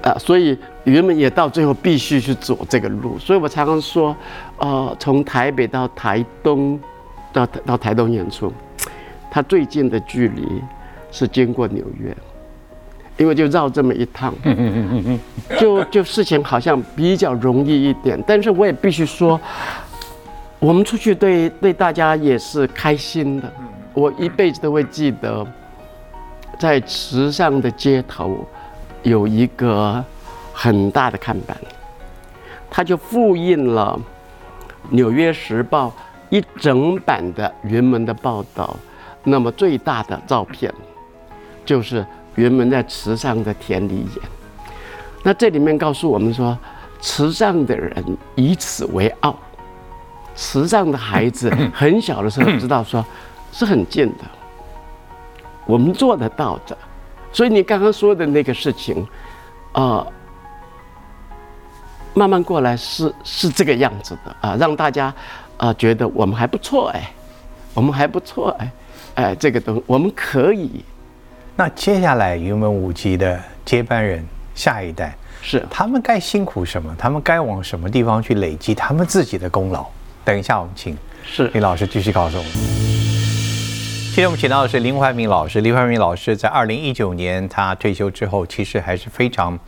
[0.03, 3.17] 啊，所以人们也到最后必须去走这个路。
[3.17, 4.15] 所以我常常说，
[4.57, 6.79] 呃，从台北到台东，
[7.31, 8.53] 到到台东演出，
[9.31, 10.61] 它最近的距离
[11.11, 12.15] 是经过纽约。
[13.15, 14.33] 因为就绕这么一趟，
[15.59, 19.39] 就就事情好像比较容易一点，但是我也必须说，
[20.57, 23.53] 我们出去对对大家也是开心的。
[23.93, 25.45] 我一辈子都会记得，
[26.57, 28.43] 在池上的街头
[29.03, 30.03] 有一个
[30.51, 31.55] 很大的看板，
[32.69, 33.99] 它就复印了
[34.89, 35.87] 《纽约时报》
[36.29, 38.75] 一整版的云门的报道，
[39.23, 40.73] 那么最大的照片
[41.63, 42.05] 就是。
[42.35, 44.07] 原本在池上的田里演，
[45.21, 46.57] 那这里面告诉我们说，
[46.99, 49.37] 池上的人以此为傲，
[50.35, 53.05] 池上的孩子 很小的时候知道说，
[53.51, 54.23] 是很近的，
[55.67, 56.75] 我们做得到的，
[57.33, 59.05] 所以你刚刚说的那个事情，
[59.73, 60.07] 呃，
[62.13, 65.13] 慢慢过来是是这个样子的啊，让大家
[65.57, 67.11] 啊觉得我们还不错哎，
[67.73, 68.71] 我们还不错哎，
[69.15, 70.85] 哎，这个东我们可以。
[71.55, 76.95] 那接下来云门舞集的接班人下一代是他们该辛苦什么？
[76.97, 79.85] 他们该往什么地方去累积他们自己的功劳？
[80.23, 83.02] 等一下我们请是李老师继续告诉我们。
[84.13, 85.61] 今天我们请到的是林怀民老师。
[85.61, 89.59] 林怀民老师在二零一九年他退休之后，其实还是非常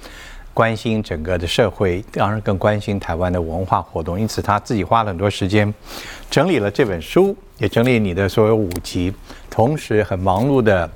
[0.53, 4.19] 关心整个的社会，当然更关心台湾的文化活动。
[4.19, 5.73] 因此他自己花了很多时间
[6.29, 9.12] 整理了这本书，也整理你的所有舞集，
[9.49, 10.88] 同时很忙碌的。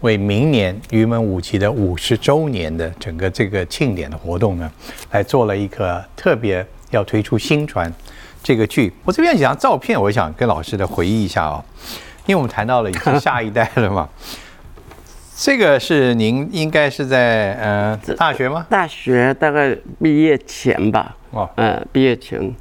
[0.00, 4.72] 为明年云门舞集的五十周年的整个这个庆典的活动呢，
[5.10, 7.92] 来做了一个特别要推出新传
[8.42, 8.90] 这个剧。
[9.04, 11.64] 我这边几张照片，我想跟老师的回忆一下哦，
[12.26, 14.08] 因为我们谈到了已经下一代了嘛。
[15.36, 18.64] 这个是您应该是在呃大学吗？
[18.70, 21.16] 大学大概毕业前吧。
[21.30, 22.54] 哦，嗯，毕业前，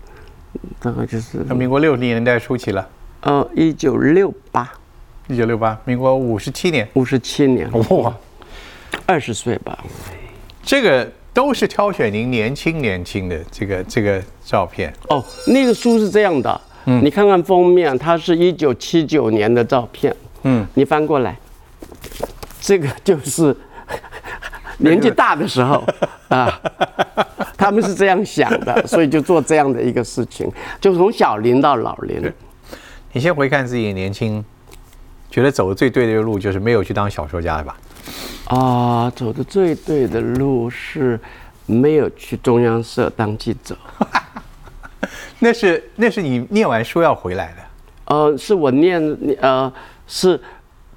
[0.80, 2.90] 大概就是民国六十年代初期了。
[3.22, 4.70] 呃，一九六八。
[5.28, 8.14] 一九六八，民国五十七年，五十七年，哇，
[9.06, 9.78] 二十岁吧。
[10.62, 14.92] 这个都是挑选您年轻年轻的这个这个照片。
[15.08, 21.38] 哦，那个书是这样的，嗯，你看看封面，它是一九七九年的照片，嗯，你翻过来，
[22.60, 23.56] 这个就是
[24.80, 25.84] 年纪大的时候
[26.30, 26.60] 啊，
[27.58, 32.32] 他们是这样想的，所以就做这样的一个事情，就从小龄到老龄。
[33.12, 34.44] 你先回看自己年轻。
[35.30, 37.76] 觉得走的最对的路就是没有去当小说家的吧？
[38.46, 41.20] 啊，走的最对的路是
[41.66, 43.76] 没有去中央社当记者。
[45.40, 48.16] 那是那是你念完书要回来的。
[48.16, 49.02] 呃，是我念
[49.40, 49.72] 呃
[50.08, 50.40] 是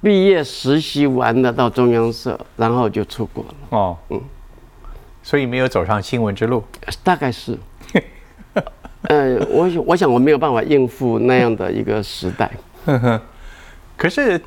[0.01, 3.53] 毕业实习完的到中央社，然后就出国了。
[3.69, 4.21] 哦，嗯，
[5.23, 6.63] 所以没有走上新闻之路。
[7.03, 7.57] 大概是。
[9.03, 12.51] 呃，我我想我没有办法应付那样的一个时代。
[13.95, 14.41] 可是，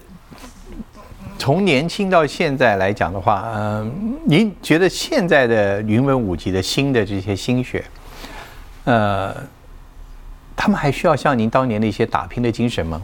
[1.39, 7.83] 从年轻到现在来讲的话，嗯，您觉得现在的云门舞集的新的这些新血，
[8.85, 9.35] 呃，
[10.57, 13.01] 他们还需要像您当年的一些打拼的精神吗？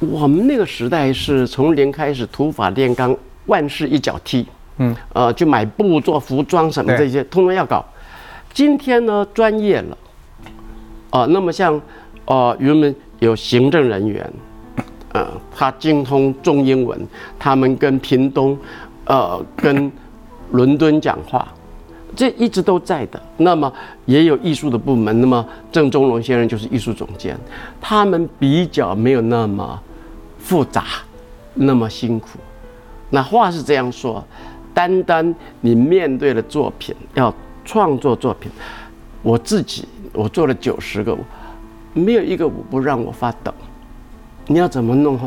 [0.00, 4.46] 我们那个时代是从零开始，土法炼钢，万事一脚踢，
[4.78, 7.84] 嗯，呃，就买布做服装什么这些，通通要搞。
[8.52, 9.98] 今天呢，专业了，
[11.10, 11.80] 啊，那么像，
[12.26, 14.32] 呃，云门有行政人员。
[15.12, 17.06] 呃，他精通中英文，
[17.38, 18.58] 他们跟屏东，
[19.04, 19.90] 呃，跟
[20.50, 21.46] 伦敦讲话，
[22.14, 23.20] 这一直都在的。
[23.36, 23.72] 那么
[24.06, 27.38] 也有艺术的部门，那么郑中龙先生就是艺术总监，
[27.80, 29.80] 他们比较没有那么
[30.38, 30.84] 复杂，
[31.54, 32.38] 那么辛苦。
[33.10, 34.24] 那话是这样说，
[34.72, 37.32] 单单你面对的作品要
[37.64, 38.50] 创作作品，
[39.22, 41.18] 我自己我做了九十个舞，
[41.92, 43.52] 没有一个舞不让我发抖。
[44.46, 45.18] 你要怎么弄？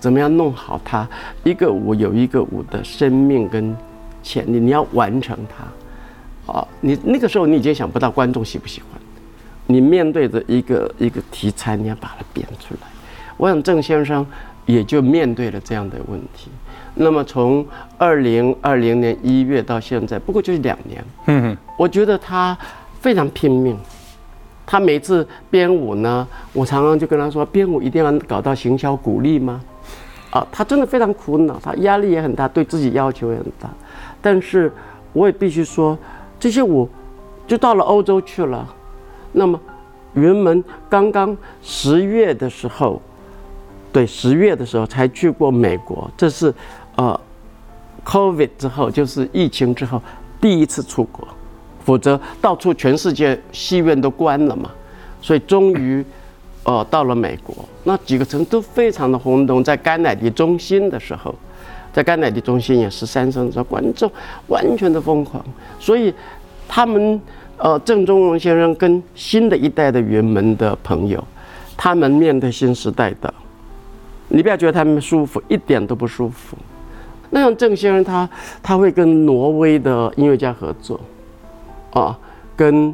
[0.00, 1.08] 怎么样弄好它？
[1.44, 3.74] 一个舞有一个舞的生命跟
[4.22, 5.64] 潜力，你要完成它。
[6.46, 9.00] 啊，你那个时候你已经想不到观众喜不喜欢。
[9.66, 12.86] 你面对着一个一个题材，你要把它编出来。
[13.36, 14.24] 我想郑先生
[14.66, 16.50] 也就面对了这样的问题。
[16.94, 21.04] 那么从二零二零年一月到现在，不过就是两年。
[21.26, 22.56] 嗯，我觉得他
[23.00, 23.76] 非常拼命。
[24.66, 29.60] 他每次编舞呢，我常常就跟他说：编舞一定要搞到行销鼓励吗？
[30.30, 33.68] 啊，他真的非常苦恼，他压力也很大，对自己要求也很大。
[34.20, 34.70] 但是
[35.12, 35.98] 我也必须说，
[36.44, 36.86] 这些舞
[37.46, 38.68] 就到了欧洲去了。
[39.32, 39.58] 那么，
[40.12, 43.00] 云门刚刚十月的时候，
[43.90, 46.52] 对，十月的时候才去过美国，这是
[46.96, 47.18] 呃
[48.04, 49.98] ，COVID 之后，就是疫情之后
[50.38, 51.26] 第一次出国。
[51.82, 54.70] 否则，到处全世界戏院都关了嘛，
[55.22, 56.04] 所以终于，
[56.64, 59.64] 呃，到了美国，那几个城都非常的轰动。
[59.64, 61.34] 在甘乃迪中心的时候，
[61.94, 64.10] 在甘乃迪中心也是三声，观众
[64.48, 65.42] 完全的疯狂。
[65.78, 66.12] 所以，
[66.68, 67.18] 他们，
[67.56, 71.22] 呃，郑中荣先生跟新的一代的云门的朋友，
[71.76, 73.32] 他们面对新时代的，
[74.28, 76.58] 你不要觉得他们舒服，一点都不舒服。
[77.30, 78.28] 那像郑先生，他
[78.62, 81.00] 他会跟挪威的音乐家合作。
[81.92, 82.18] 啊，
[82.56, 82.92] 跟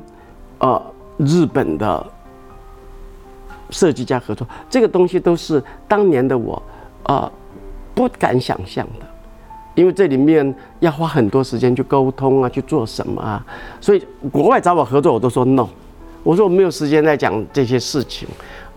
[0.58, 0.82] 呃
[1.16, 2.06] 日本的
[3.70, 6.62] 设计家合作，这个东西都是当年的我
[7.04, 7.32] 啊
[7.94, 9.06] 不敢想象的，
[9.74, 13.44] 因为这里面要花很多时间去沟通啊，去做什么啊，
[13.80, 15.68] 所以国外找我合作，我都说 no，
[16.22, 18.28] 我说我没有时间在讲这些事情，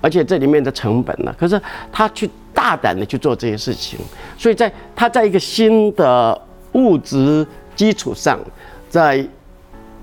[0.02, 4.00] 而且这里面的成本呢，可是他去大胆的去做这些事情，
[4.38, 6.40] 所以在他在一个新的
[6.74, 7.46] 物质
[7.76, 8.40] 基础上，
[8.90, 9.26] 在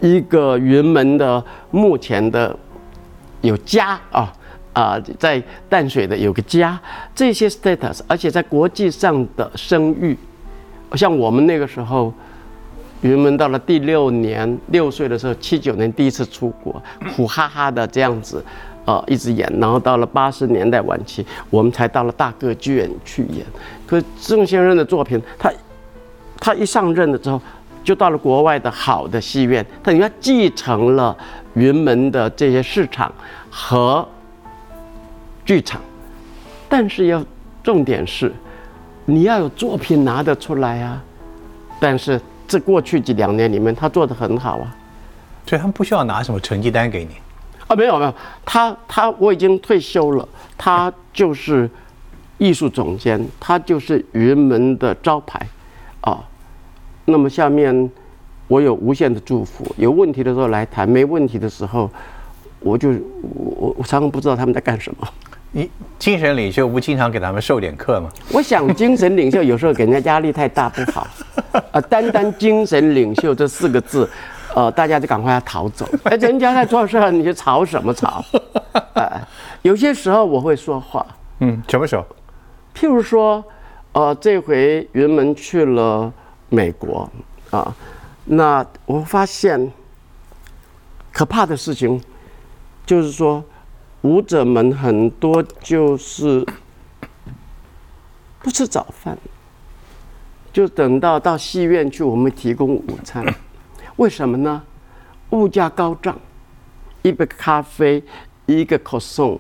[0.01, 2.57] 一个云门的目前的
[3.43, 4.33] 有家啊
[4.81, 6.81] 啊，在淡水的有个家，
[7.15, 10.17] 这些 status，而且在国际上的声誉，
[10.95, 12.11] 像我们那个时候，
[13.03, 16.83] 云门到了第六年六岁的时候，七九年第一次出国，
[17.15, 18.43] 苦哈哈的这样子，
[18.87, 23.45] 呃，一直演，然后到了八十年代晚期，我们才到了大歌剧院去演。
[23.87, 25.53] 可郑先生的作品，他
[26.39, 27.39] 他一上任了之后。
[27.83, 31.17] 就到了国外的好的戏院，等于他继承了
[31.55, 33.11] 云门的这些市场
[33.51, 34.07] 和
[35.51, 35.81] 剧场，
[36.69, 37.25] 但是要
[37.61, 38.33] 重点是，
[39.05, 41.03] 你要有作品拿得出来啊。
[41.81, 44.77] 但是这过去几两年里面，他做的很好啊，
[45.45, 47.17] 所以他们不需要拿什么成绩单给你
[47.67, 51.69] 啊，没有没有，他他我已经退休了，他就是
[52.39, 55.45] 艺术总监，他就是云门的招牌
[56.03, 56.23] 啊。
[57.07, 57.91] 那么下面，
[58.47, 59.67] 我有无限的祝福。
[59.77, 61.91] 有问题的时候来谈，没问题的时候，
[62.61, 62.91] 我就
[63.23, 65.09] 我我常常不知道他们在干什么。
[65.53, 68.09] 你精神领袖不经常给他们授点课吗？
[68.33, 71.07] 我想精神领袖有时候给人家压力太大不好。
[71.73, 74.09] 啊， 单单精神领袖这四个字，
[74.55, 75.89] 呃，大家就赶快要逃走。
[76.05, 78.25] 哎，人家在做事，你就吵什么吵？
[78.95, 79.21] 哎，
[79.63, 81.05] 有些时候我会说话。
[81.41, 82.05] 嗯，什么时候？
[82.75, 83.45] 譬如说，
[83.93, 86.13] 呃，这回云门去了。
[86.53, 87.09] 美国
[87.51, 87.73] 啊，
[88.25, 89.71] 那我发现
[91.13, 92.03] 可怕的事情
[92.85, 93.41] 就是说，
[94.03, 96.47] 舞者们很多就是
[98.43, 99.19] 不吃早饭，
[100.53, 103.25] 就等到到戏院去，我们提供午餐。
[103.97, 104.63] 为什么呢？
[105.31, 106.19] 物价高涨，
[107.03, 108.03] 一杯咖啡，
[108.47, 109.39] 一个可颂，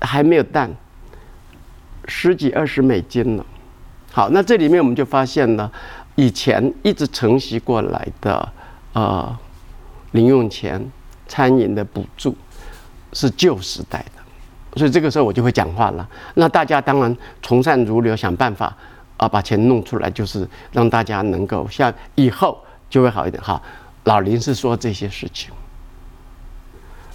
[0.00, 0.70] 还没有蛋，
[2.06, 3.44] 十几二十美金呢。
[4.12, 5.70] 好，那这里面我们就发现了，
[6.14, 8.52] 以前一直承袭过来的
[8.92, 9.36] 呃
[10.12, 10.90] 零用钱、
[11.26, 12.36] 餐饮的补助
[13.12, 16.08] 是旧时代的，所以这个时候我就会讲话了。
[16.34, 18.74] 那大家当然从善如流，想办法
[19.16, 23.42] 啊把钱弄出来，就是让大家能够像以后就会好一点。
[23.42, 23.60] 哈，
[24.04, 25.50] 老林是说这些事情，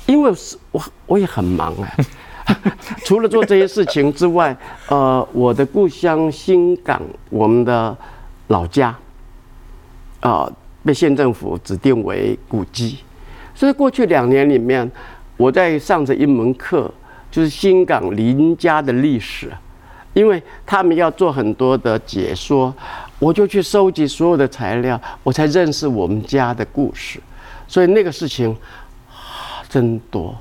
[0.06, 2.06] 因为是我我也很忙哎。
[3.04, 4.56] 除了做这些事情之外，
[4.88, 7.98] 呃，我的故乡新港，我们的
[8.50, 8.96] 老家，
[10.20, 10.48] 啊，
[10.84, 13.00] 被县政府指定为古迹，
[13.56, 14.88] 所以过去两年里面，
[15.38, 16.92] 我在上着一门课，
[17.30, 19.52] 就是新港林家的历史，
[20.14, 22.74] 因为他们要做很多的解说，
[23.20, 27.20] 我就去收集所有的材料，我才认识我们家的故事，
[27.68, 28.56] 所以那个事情
[29.68, 30.36] 真多。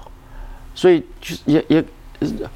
[0.77, 1.85] 所以就也也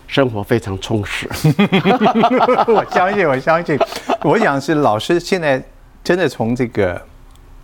[0.08, 1.28] 生活非常充实。
[2.66, 3.78] 我相信，我相信，
[4.22, 5.62] 我想是老师现在
[6.02, 7.00] 真的从这个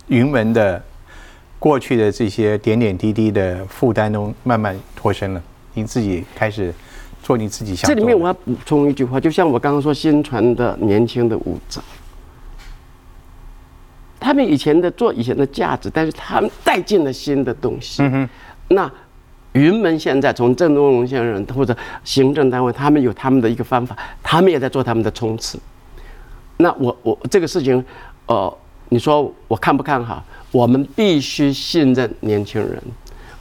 [0.07, 0.81] 云门的
[1.65, 5.41] 过去的这些点点滴滴的负担中慢慢脱身了，
[5.73, 6.71] 你自己开始
[7.23, 7.89] 做你自己想。
[7.89, 11.81] 这里面我要补充一句话，就像我刚刚说，新传的年轻的舞者，
[14.19, 18.03] 他们以前的做以前的价值，但是他们带进了新的东西。
[18.67, 18.87] 那
[19.53, 25.57] 云门现在从郑东荣先生或者行政单位，他们有他们的一个方法，他们也在做他们的冲刺。
[26.57, 27.83] 那我我这个事情，
[28.27, 28.55] 呃，
[28.89, 30.23] 你说我看不看好？
[30.55, 32.81] 我们必须信任年轻人，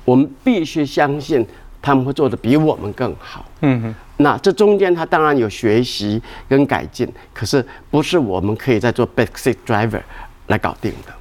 [0.05, 1.47] 我们必须相信
[1.81, 3.45] 他们会做的比我们更好。
[3.61, 3.95] 嗯哼。
[4.17, 10.01] 那这中间他当然有学习跟改进，可是不是我们可以在做 basic driver
[10.49, 11.13] 来搞定的。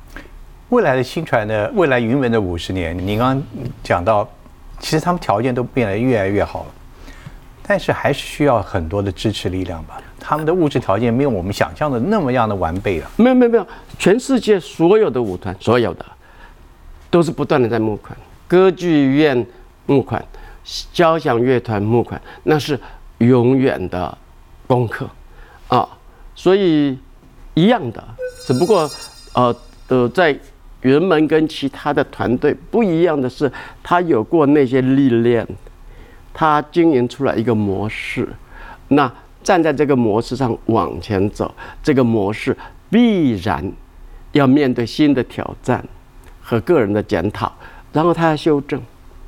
[0.70, 3.44] 未来的新传的未来云门的五十年，你刚刚
[3.84, 4.28] 讲到，
[4.80, 6.72] 其实他们条件都变得越来越好了，
[7.68, 10.02] 但是还是需要很多的支持力量吧。
[10.24, 13.12] 他们的物质条件没有我们想象的那么样的完备了。
[13.18, 13.68] 没有没有没有，
[14.00, 16.06] 全世界所有的舞团，所有的
[17.12, 18.18] 都是不断的在募款，
[18.48, 19.46] 歌剧院
[19.86, 20.24] 募款。
[20.94, 22.80] 交响乐团募款，那是
[23.18, 24.18] 永远的
[24.66, 25.06] 功课
[25.68, 25.86] 啊，
[26.36, 26.98] 所以
[27.54, 28.02] 一样的，
[28.48, 28.90] 只不过
[29.34, 29.54] 呃
[29.90, 30.34] 呃，在
[30.80, 33.52] 原门跟其他的团队不一样的是，
[33.84, 35.46] 他有过那些历练，
[36.34, 38.30] 他经营出来一个模式，
[38.88, 39.12] 那
[39.44, 42.58] 站在这个模式上往前走，这个模式
[42.90, 43.72] 必然
[44.32, 45.84] 要面对新的挑战
[46.42, 47.52] 和个人的检讨，
[47.92, 48.82] 然后他要修正。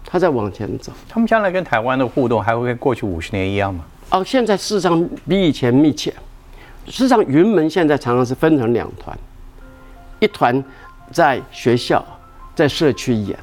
[0.07, 3.84] 他在往前走，他们将来跟台湾的互动还会跟过去五十年一样吗？
[4.11, 6.13] 哦，现在事实上比以前密切。
[6.86, 9.18] 事实上，云门现在常常是分成两团，
[10.20, 10.63] 一团
[11.11, 12.05] 在学校、
[12.53, 13.38] 在社区演，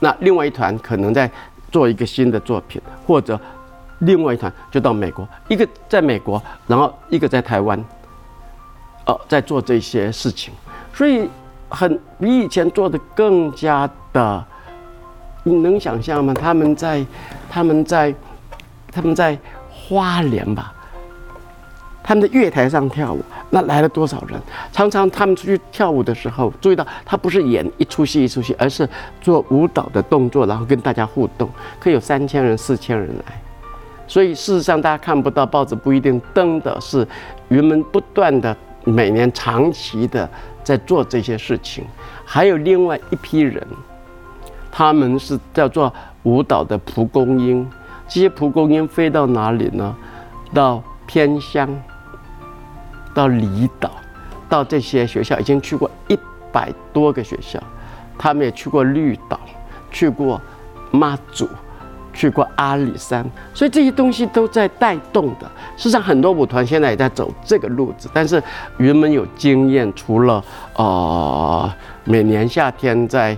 [0.00, 1.30] 那另外一团可能在
[1.70, 3.40] 做一个新的作品，或者
[4.00, 7.82] 另外一团就到美国，一个在美国，然后一个在台湾，
[9.06, 10.52] 哦，在做这些事情，
[10.92, 11.28] 所以
[11.68, 14.44] 很比以前做的更加的。
[15.48, 16.34] 你能想象吗？
[16.34, 17.06] 他们在，
[17.48, 18.12] 他们在，
[18.90, 19.38] 他们在
[19.70, 20.74] 花莲吧？
[22.02, 24.40] 他们的月台上跳舞，那来了多少人？
[24.72, 28.88] 常常他们出去跳舞的时候，注意到他不是演一出戏一出戏，而是
[29.20, 33.40] 做舞蹈的动作，然后跟大家互动，可以有三千人、四千人来。
[34.06, 37.06] 所以事实上，大家看不到报纸不一定登的是，
[37.48, 40.28] 云门不断的每年长期的
[40.62, 41.84] 在做这些事情，
[42.24, 43.66] 还有另外一批人。
[44.70, 45.92] 他们是叫做
[46.24, 47.68] 舞蹈的蒲公英，
[48.06, 49.96] 这些蒲公英飞到哪里呢？
[50.52, 51.68] 到偏乡，
[53.14, 53.90] 到离岛，
[54.48, 56.18] 到这些学校，已经去过一
[56.52, 57.58] 百多个学校。
[58.18, 59.40] 他们也去过绿岛，
[59.90, 60.40] 去过
[60.90, 61.48] 妈祖，
[62.16, 65.46] 去过阿里山，所以这些东西都在带动的。
[65.76, 68.42] 事实上，很多舞团现在也在走这个路子，但是
[68.78, 70.42] 云门有经验，除了
[70.74, 71.72] 呃
[72.04, 73.36] 每年夏天在。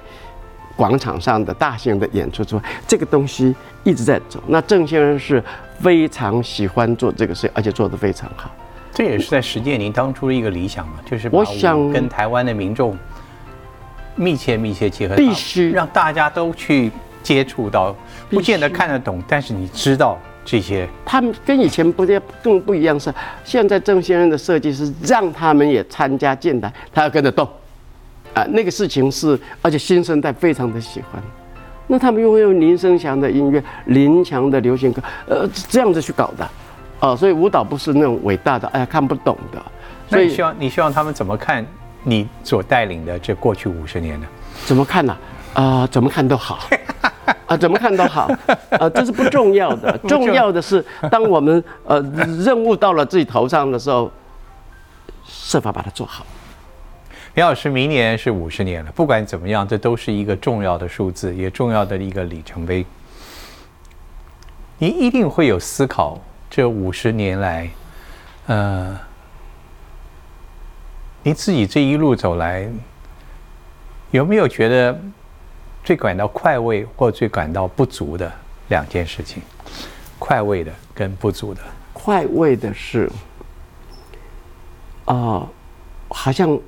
[0.78, 3.52] 广场上的大型的演出之外，这个东西
[3.82, 4.40] 一直在走。
[4.46, 5.42] 那郑先生是
[5.80, 8.48] 非常喜欢做这个事，而且做得非常好。
[8.92, 12.96] 这也是在实践您当初的一个理想嘛，就是我想跟台湾的民众
[14.14, 16.92] 密切密切结合，必须让大家都去
[17.24, 17.92] 接触到，
[18.30, 20.88] 不见得看得懂，但是你知道这些。
[21.04, 23.12] 他们跟以前不也更不一样是，
[23.44, 27.48] 现在郑先生的设计是让他们也参加进来，他要跟着动。
[28.34, 31.20] 啊，那个事情是，而且新生代非常的喜欢，
[31.86, 36.48] 那他们又会用林声祥的音乐、林强的流行歌，呃，这样子去搞的，
[37.00, 39.60] 哦，所以舞蹈不是那种伟大的，哎呀看不懂的。
[40.08, 41.66] 所以希望你希望他们怎么看
[42.04, 44.26] 你所带领的这过去五十年呢？
[44.66, 45.16] 怎么看呢？
[45.54, 46.68] 啊，怎么看都好，
[47.46, 48.30] 啊，怎么看都好，
[48.78, 52.00] 啊，这是不重要的，重要的是当我们呃
[52.44, 54.10] 任务到了自己头上的时候，
[55.26, 56.24] 设法把它做好。
[57.34, 58.90] 李老师，明年是五十年了。
[58.92, 62.84] 不管怎么样，这都是一个重要的数字，也重要的一个里程碑。
[64.78, 66.20] 您一定会有思考，
[66.50, 67.70] 这五十年来，
[68.46, 68.98] 呃，
[71.22, 72.68] 您自己这一路走来，
[74.10, 74.98] 有没有觉得
[75.88, 78.30] 最感到快慰或最感到不足的
[78.68, 79.42] 两件事情？
[80.18, 81.62] 快慰的跟不足的。
[81.94, 83.10] 快慰的是，
[85.06, 85.48] 啊，
[86.08, 86.60] 好像。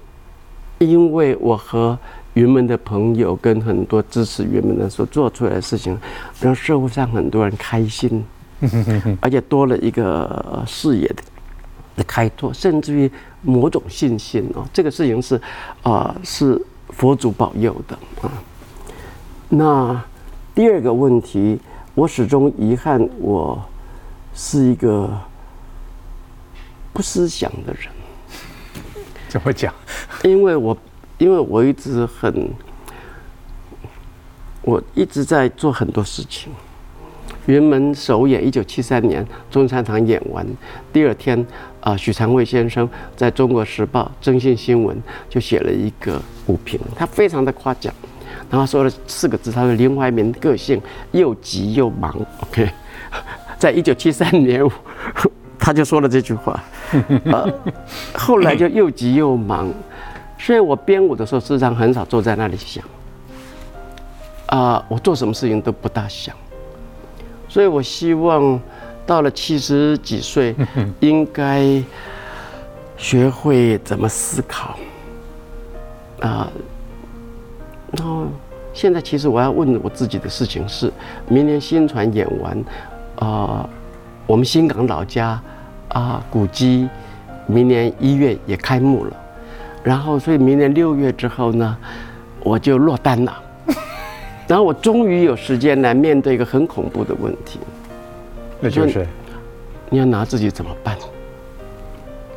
[0.78, 1.98] 因为我和
[2.32, 5.98] 云门的朋友跟很多支持云门的所做出来的事情，
[6.40, 8.24] 让社会上很多人开心，
[9.20, 11.22] 而且多了一个视野的
[11.96, 13.12] 的开拓，甚至于
[13.42, 14.66] 某种信心哦。
[14.72, 15.38] 这个事情是
[15.82, 16.58] 啊，是
[16.88, 18.32] 佛祖保佑的啊。
[19.52, 20.00] 那
[20.54, 21.58] 第二个问题，
[21.96, 23.60] 我始终遗憾，我
[24.32, 25.10] 是一个
[26.92, 27.90] 不思想的人。
[29.28, 29.74] 怎么讲？
[30.22, 30.76] 因为我，
[31.18, 32.48] 因为我一直很，
[34.62, 36.52] 我一直在做很多事情。
[37.46, 40.46] 云门首演，一九七三年中山堂演完，
[40.92, 41.44] 第二天
[41.80, 44.96] 啊，许长卫先生在中国时报《征信新闻》
[45.28, 47.92] 就写了一个股评，他非常的夸奖，
[48.50, 50.82] 然后说了四个字，他说林怀民个性
[51.12, 52.14] 又急又忙。
[52.40, 52.68] OK，
[53.56, 54.60] 在一九七三年，
[55.56, 56.60] 他就说了这句话，
[57.26, 57.48] 呃，
[58.12, 59.72] 后来就又急又忙。
[60.36, 62.82] 虽然我编舞的时候，事实上很少坐在那里想，
[64.46, 66.34] 啊，我做什么事情都不大想。
[67.48, 68.60] 所以我希望
[69.06, 70.56] 到了七十几岁，
[71.00, 71.82] 应该
[72.96, 74.76] 学会怎么思考
[76.20, 76.50] 啊。
[77.92, 78.26] 然后
[78.72, 80.92] 现在其实我要问我自己的事情是：
[81.28, 82.64] 明年新传演完，
[83.16, 83.68] 啊，
[84.26, 85.40] 我们新港老家
[85.88, 86.88] 啊古迹，
[87.46, 89.16] 明年一月也开幕了。
[89.82, 91.76] 然后，所以明年六月之后呢，
[92.44, 93.42] 我就落单了。
[94.46, 97.58] 然后我终于有时间来面对一个很恐怖的问题，
[98.60, 99.06] 那就是
[99.88, 100.96] 你要拿自己怎么办？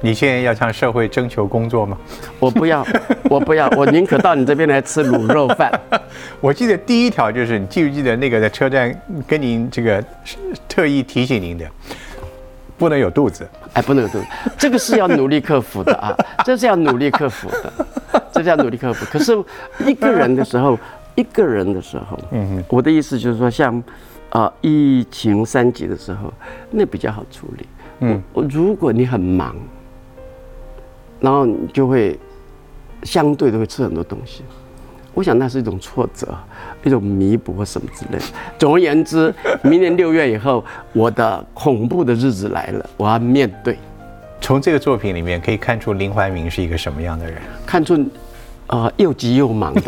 [0.03, 1.97] 你现在要向社会征求工作吗？
[2.37, 2.85] 我不要，
[3.31, 5.71] 我不要，我宁可到你这边来吃卤肉饭。
[6.41, 8.93] 我记得第一条就是你记不记得那个在车站
[9.25, 10.03] 跟您这个
[10.67, 11.65] 特意提醒您的，
[12.77, 14.25] 不能有肚子，哎，不能有肚子，
[14.57, 17.73] 这个是要努力克服的啊， 这是要努力克服的，
[18.33, 19.05] 这是要努力克服。
[19.09, 19.31] 可是
[19.85, 20.77] 一个人的时候。
[21.15, 23.83] 一个人的时候，嗯哼，我的意思就是说，像，
[24.31, 26.33] 啊，疫情三级的时候，
[26.71, 27.67] 那比较好处理。
[27.99, 29.55] 嗯，如果你很忙，
[31.23, 32.19] 然后你就会
[33.03, 34.43] 相对的会吃很多东西。
[35.13, 36.27] 我想那是一种挫折，
[36.83, 38.25] 一种弥补或什么之类的。
[38.59, 43.77] 总而言之， 明年六月以后，我的恐怖的日子来了，我要面对。
[44.41, 47.41] 从这个作品里面可以看出林怀民是一个什么样的人？
[47.65, 47.97] 看出。
[48.67, 49.81] 啊，又急又忙的，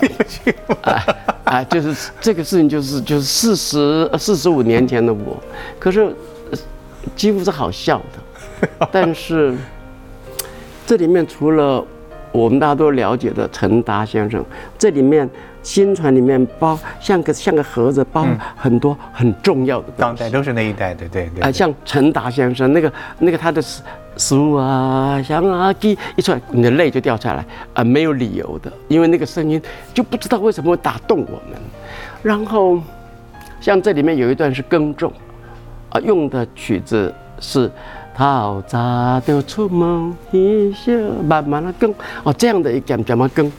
[0.82, 1.04] 啊
[1.46, 5.42] 啊，就是这个事情，就是就是四十四十五年前的我，
[5.80, 6.14] 可是
[7.16, 9.56] 几乎是好笑的，但是
[10.86, 11.84] 这里面除了
[12.32, 14.44] 我们大家都了解的陈达先生，
[14.78, 15.30] 这里面
[15.64, 18.26] 新传里面包像个像个盒子，包
[18.56, 23.62] 很多很重要的，当代都是那一代的，对对，啊，像陈达先生那个那个他的。
[24.18, 29.62] 书啊，像啊，鸡一出来，你的泪就掉下来啊，没有理由的，因为那个声音
[29.94, 31.60] 就不知道为什么会打动我们。
[32.24, 32.80] 然后，
[33.60, 35.12] 像这里面有一段是耕种，
[35.90, 37.70] 啊，用的曲子是
[38.16, 38.80] 陶早
[39.26, 40.98] 的出门一些
[41.28, 41.94] 慢慢的耕，
[42.24, 43.52] 哦，这样的一讲怎么耕？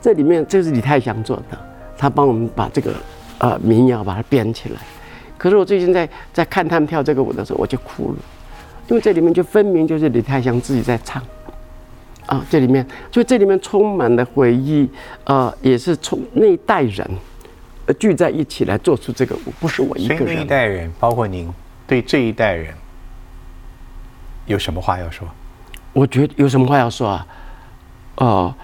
[0.00, 1.56] 这里面这是李泰祥做的，
[1.96, 2.92] 他帮我们把这个
[3.38, 4.80] 呃民谣把它编起来。
[5.38, 8.18] 可是我最近在在看他们跳这个舞的时候，我就哭了。
[8.88, 11.22] 因为这里面就分明就是李泰祥自己在唱，
[12.26, 14.90] 啊，这里面就这里面充满了回忆，
[15.22, 17.08] 呃，也是从那一代人，
[17.86, 20.42] 呃聚在一起来做出这个舞，不是我一个人。
[20.42, 21.48] 一代人，包括您，
[21.86, 22.74] 对这一代人
[24.46, 25.26] 有什么话要说？
[25.92, 27.26] 我觉得有什么话要说啊？
[28.16, 28.54] 哦，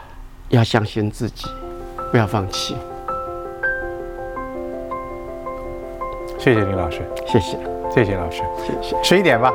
[0.49, 1.47] 要相信自己，
[2.11, 2.77] 不要放弃。
[6.39, 7.59] 谢谢林老师，谢谢，
[7.95, 8.97] 谢谢老师，谢谢。
[9.03, 9.53] 十一点吧。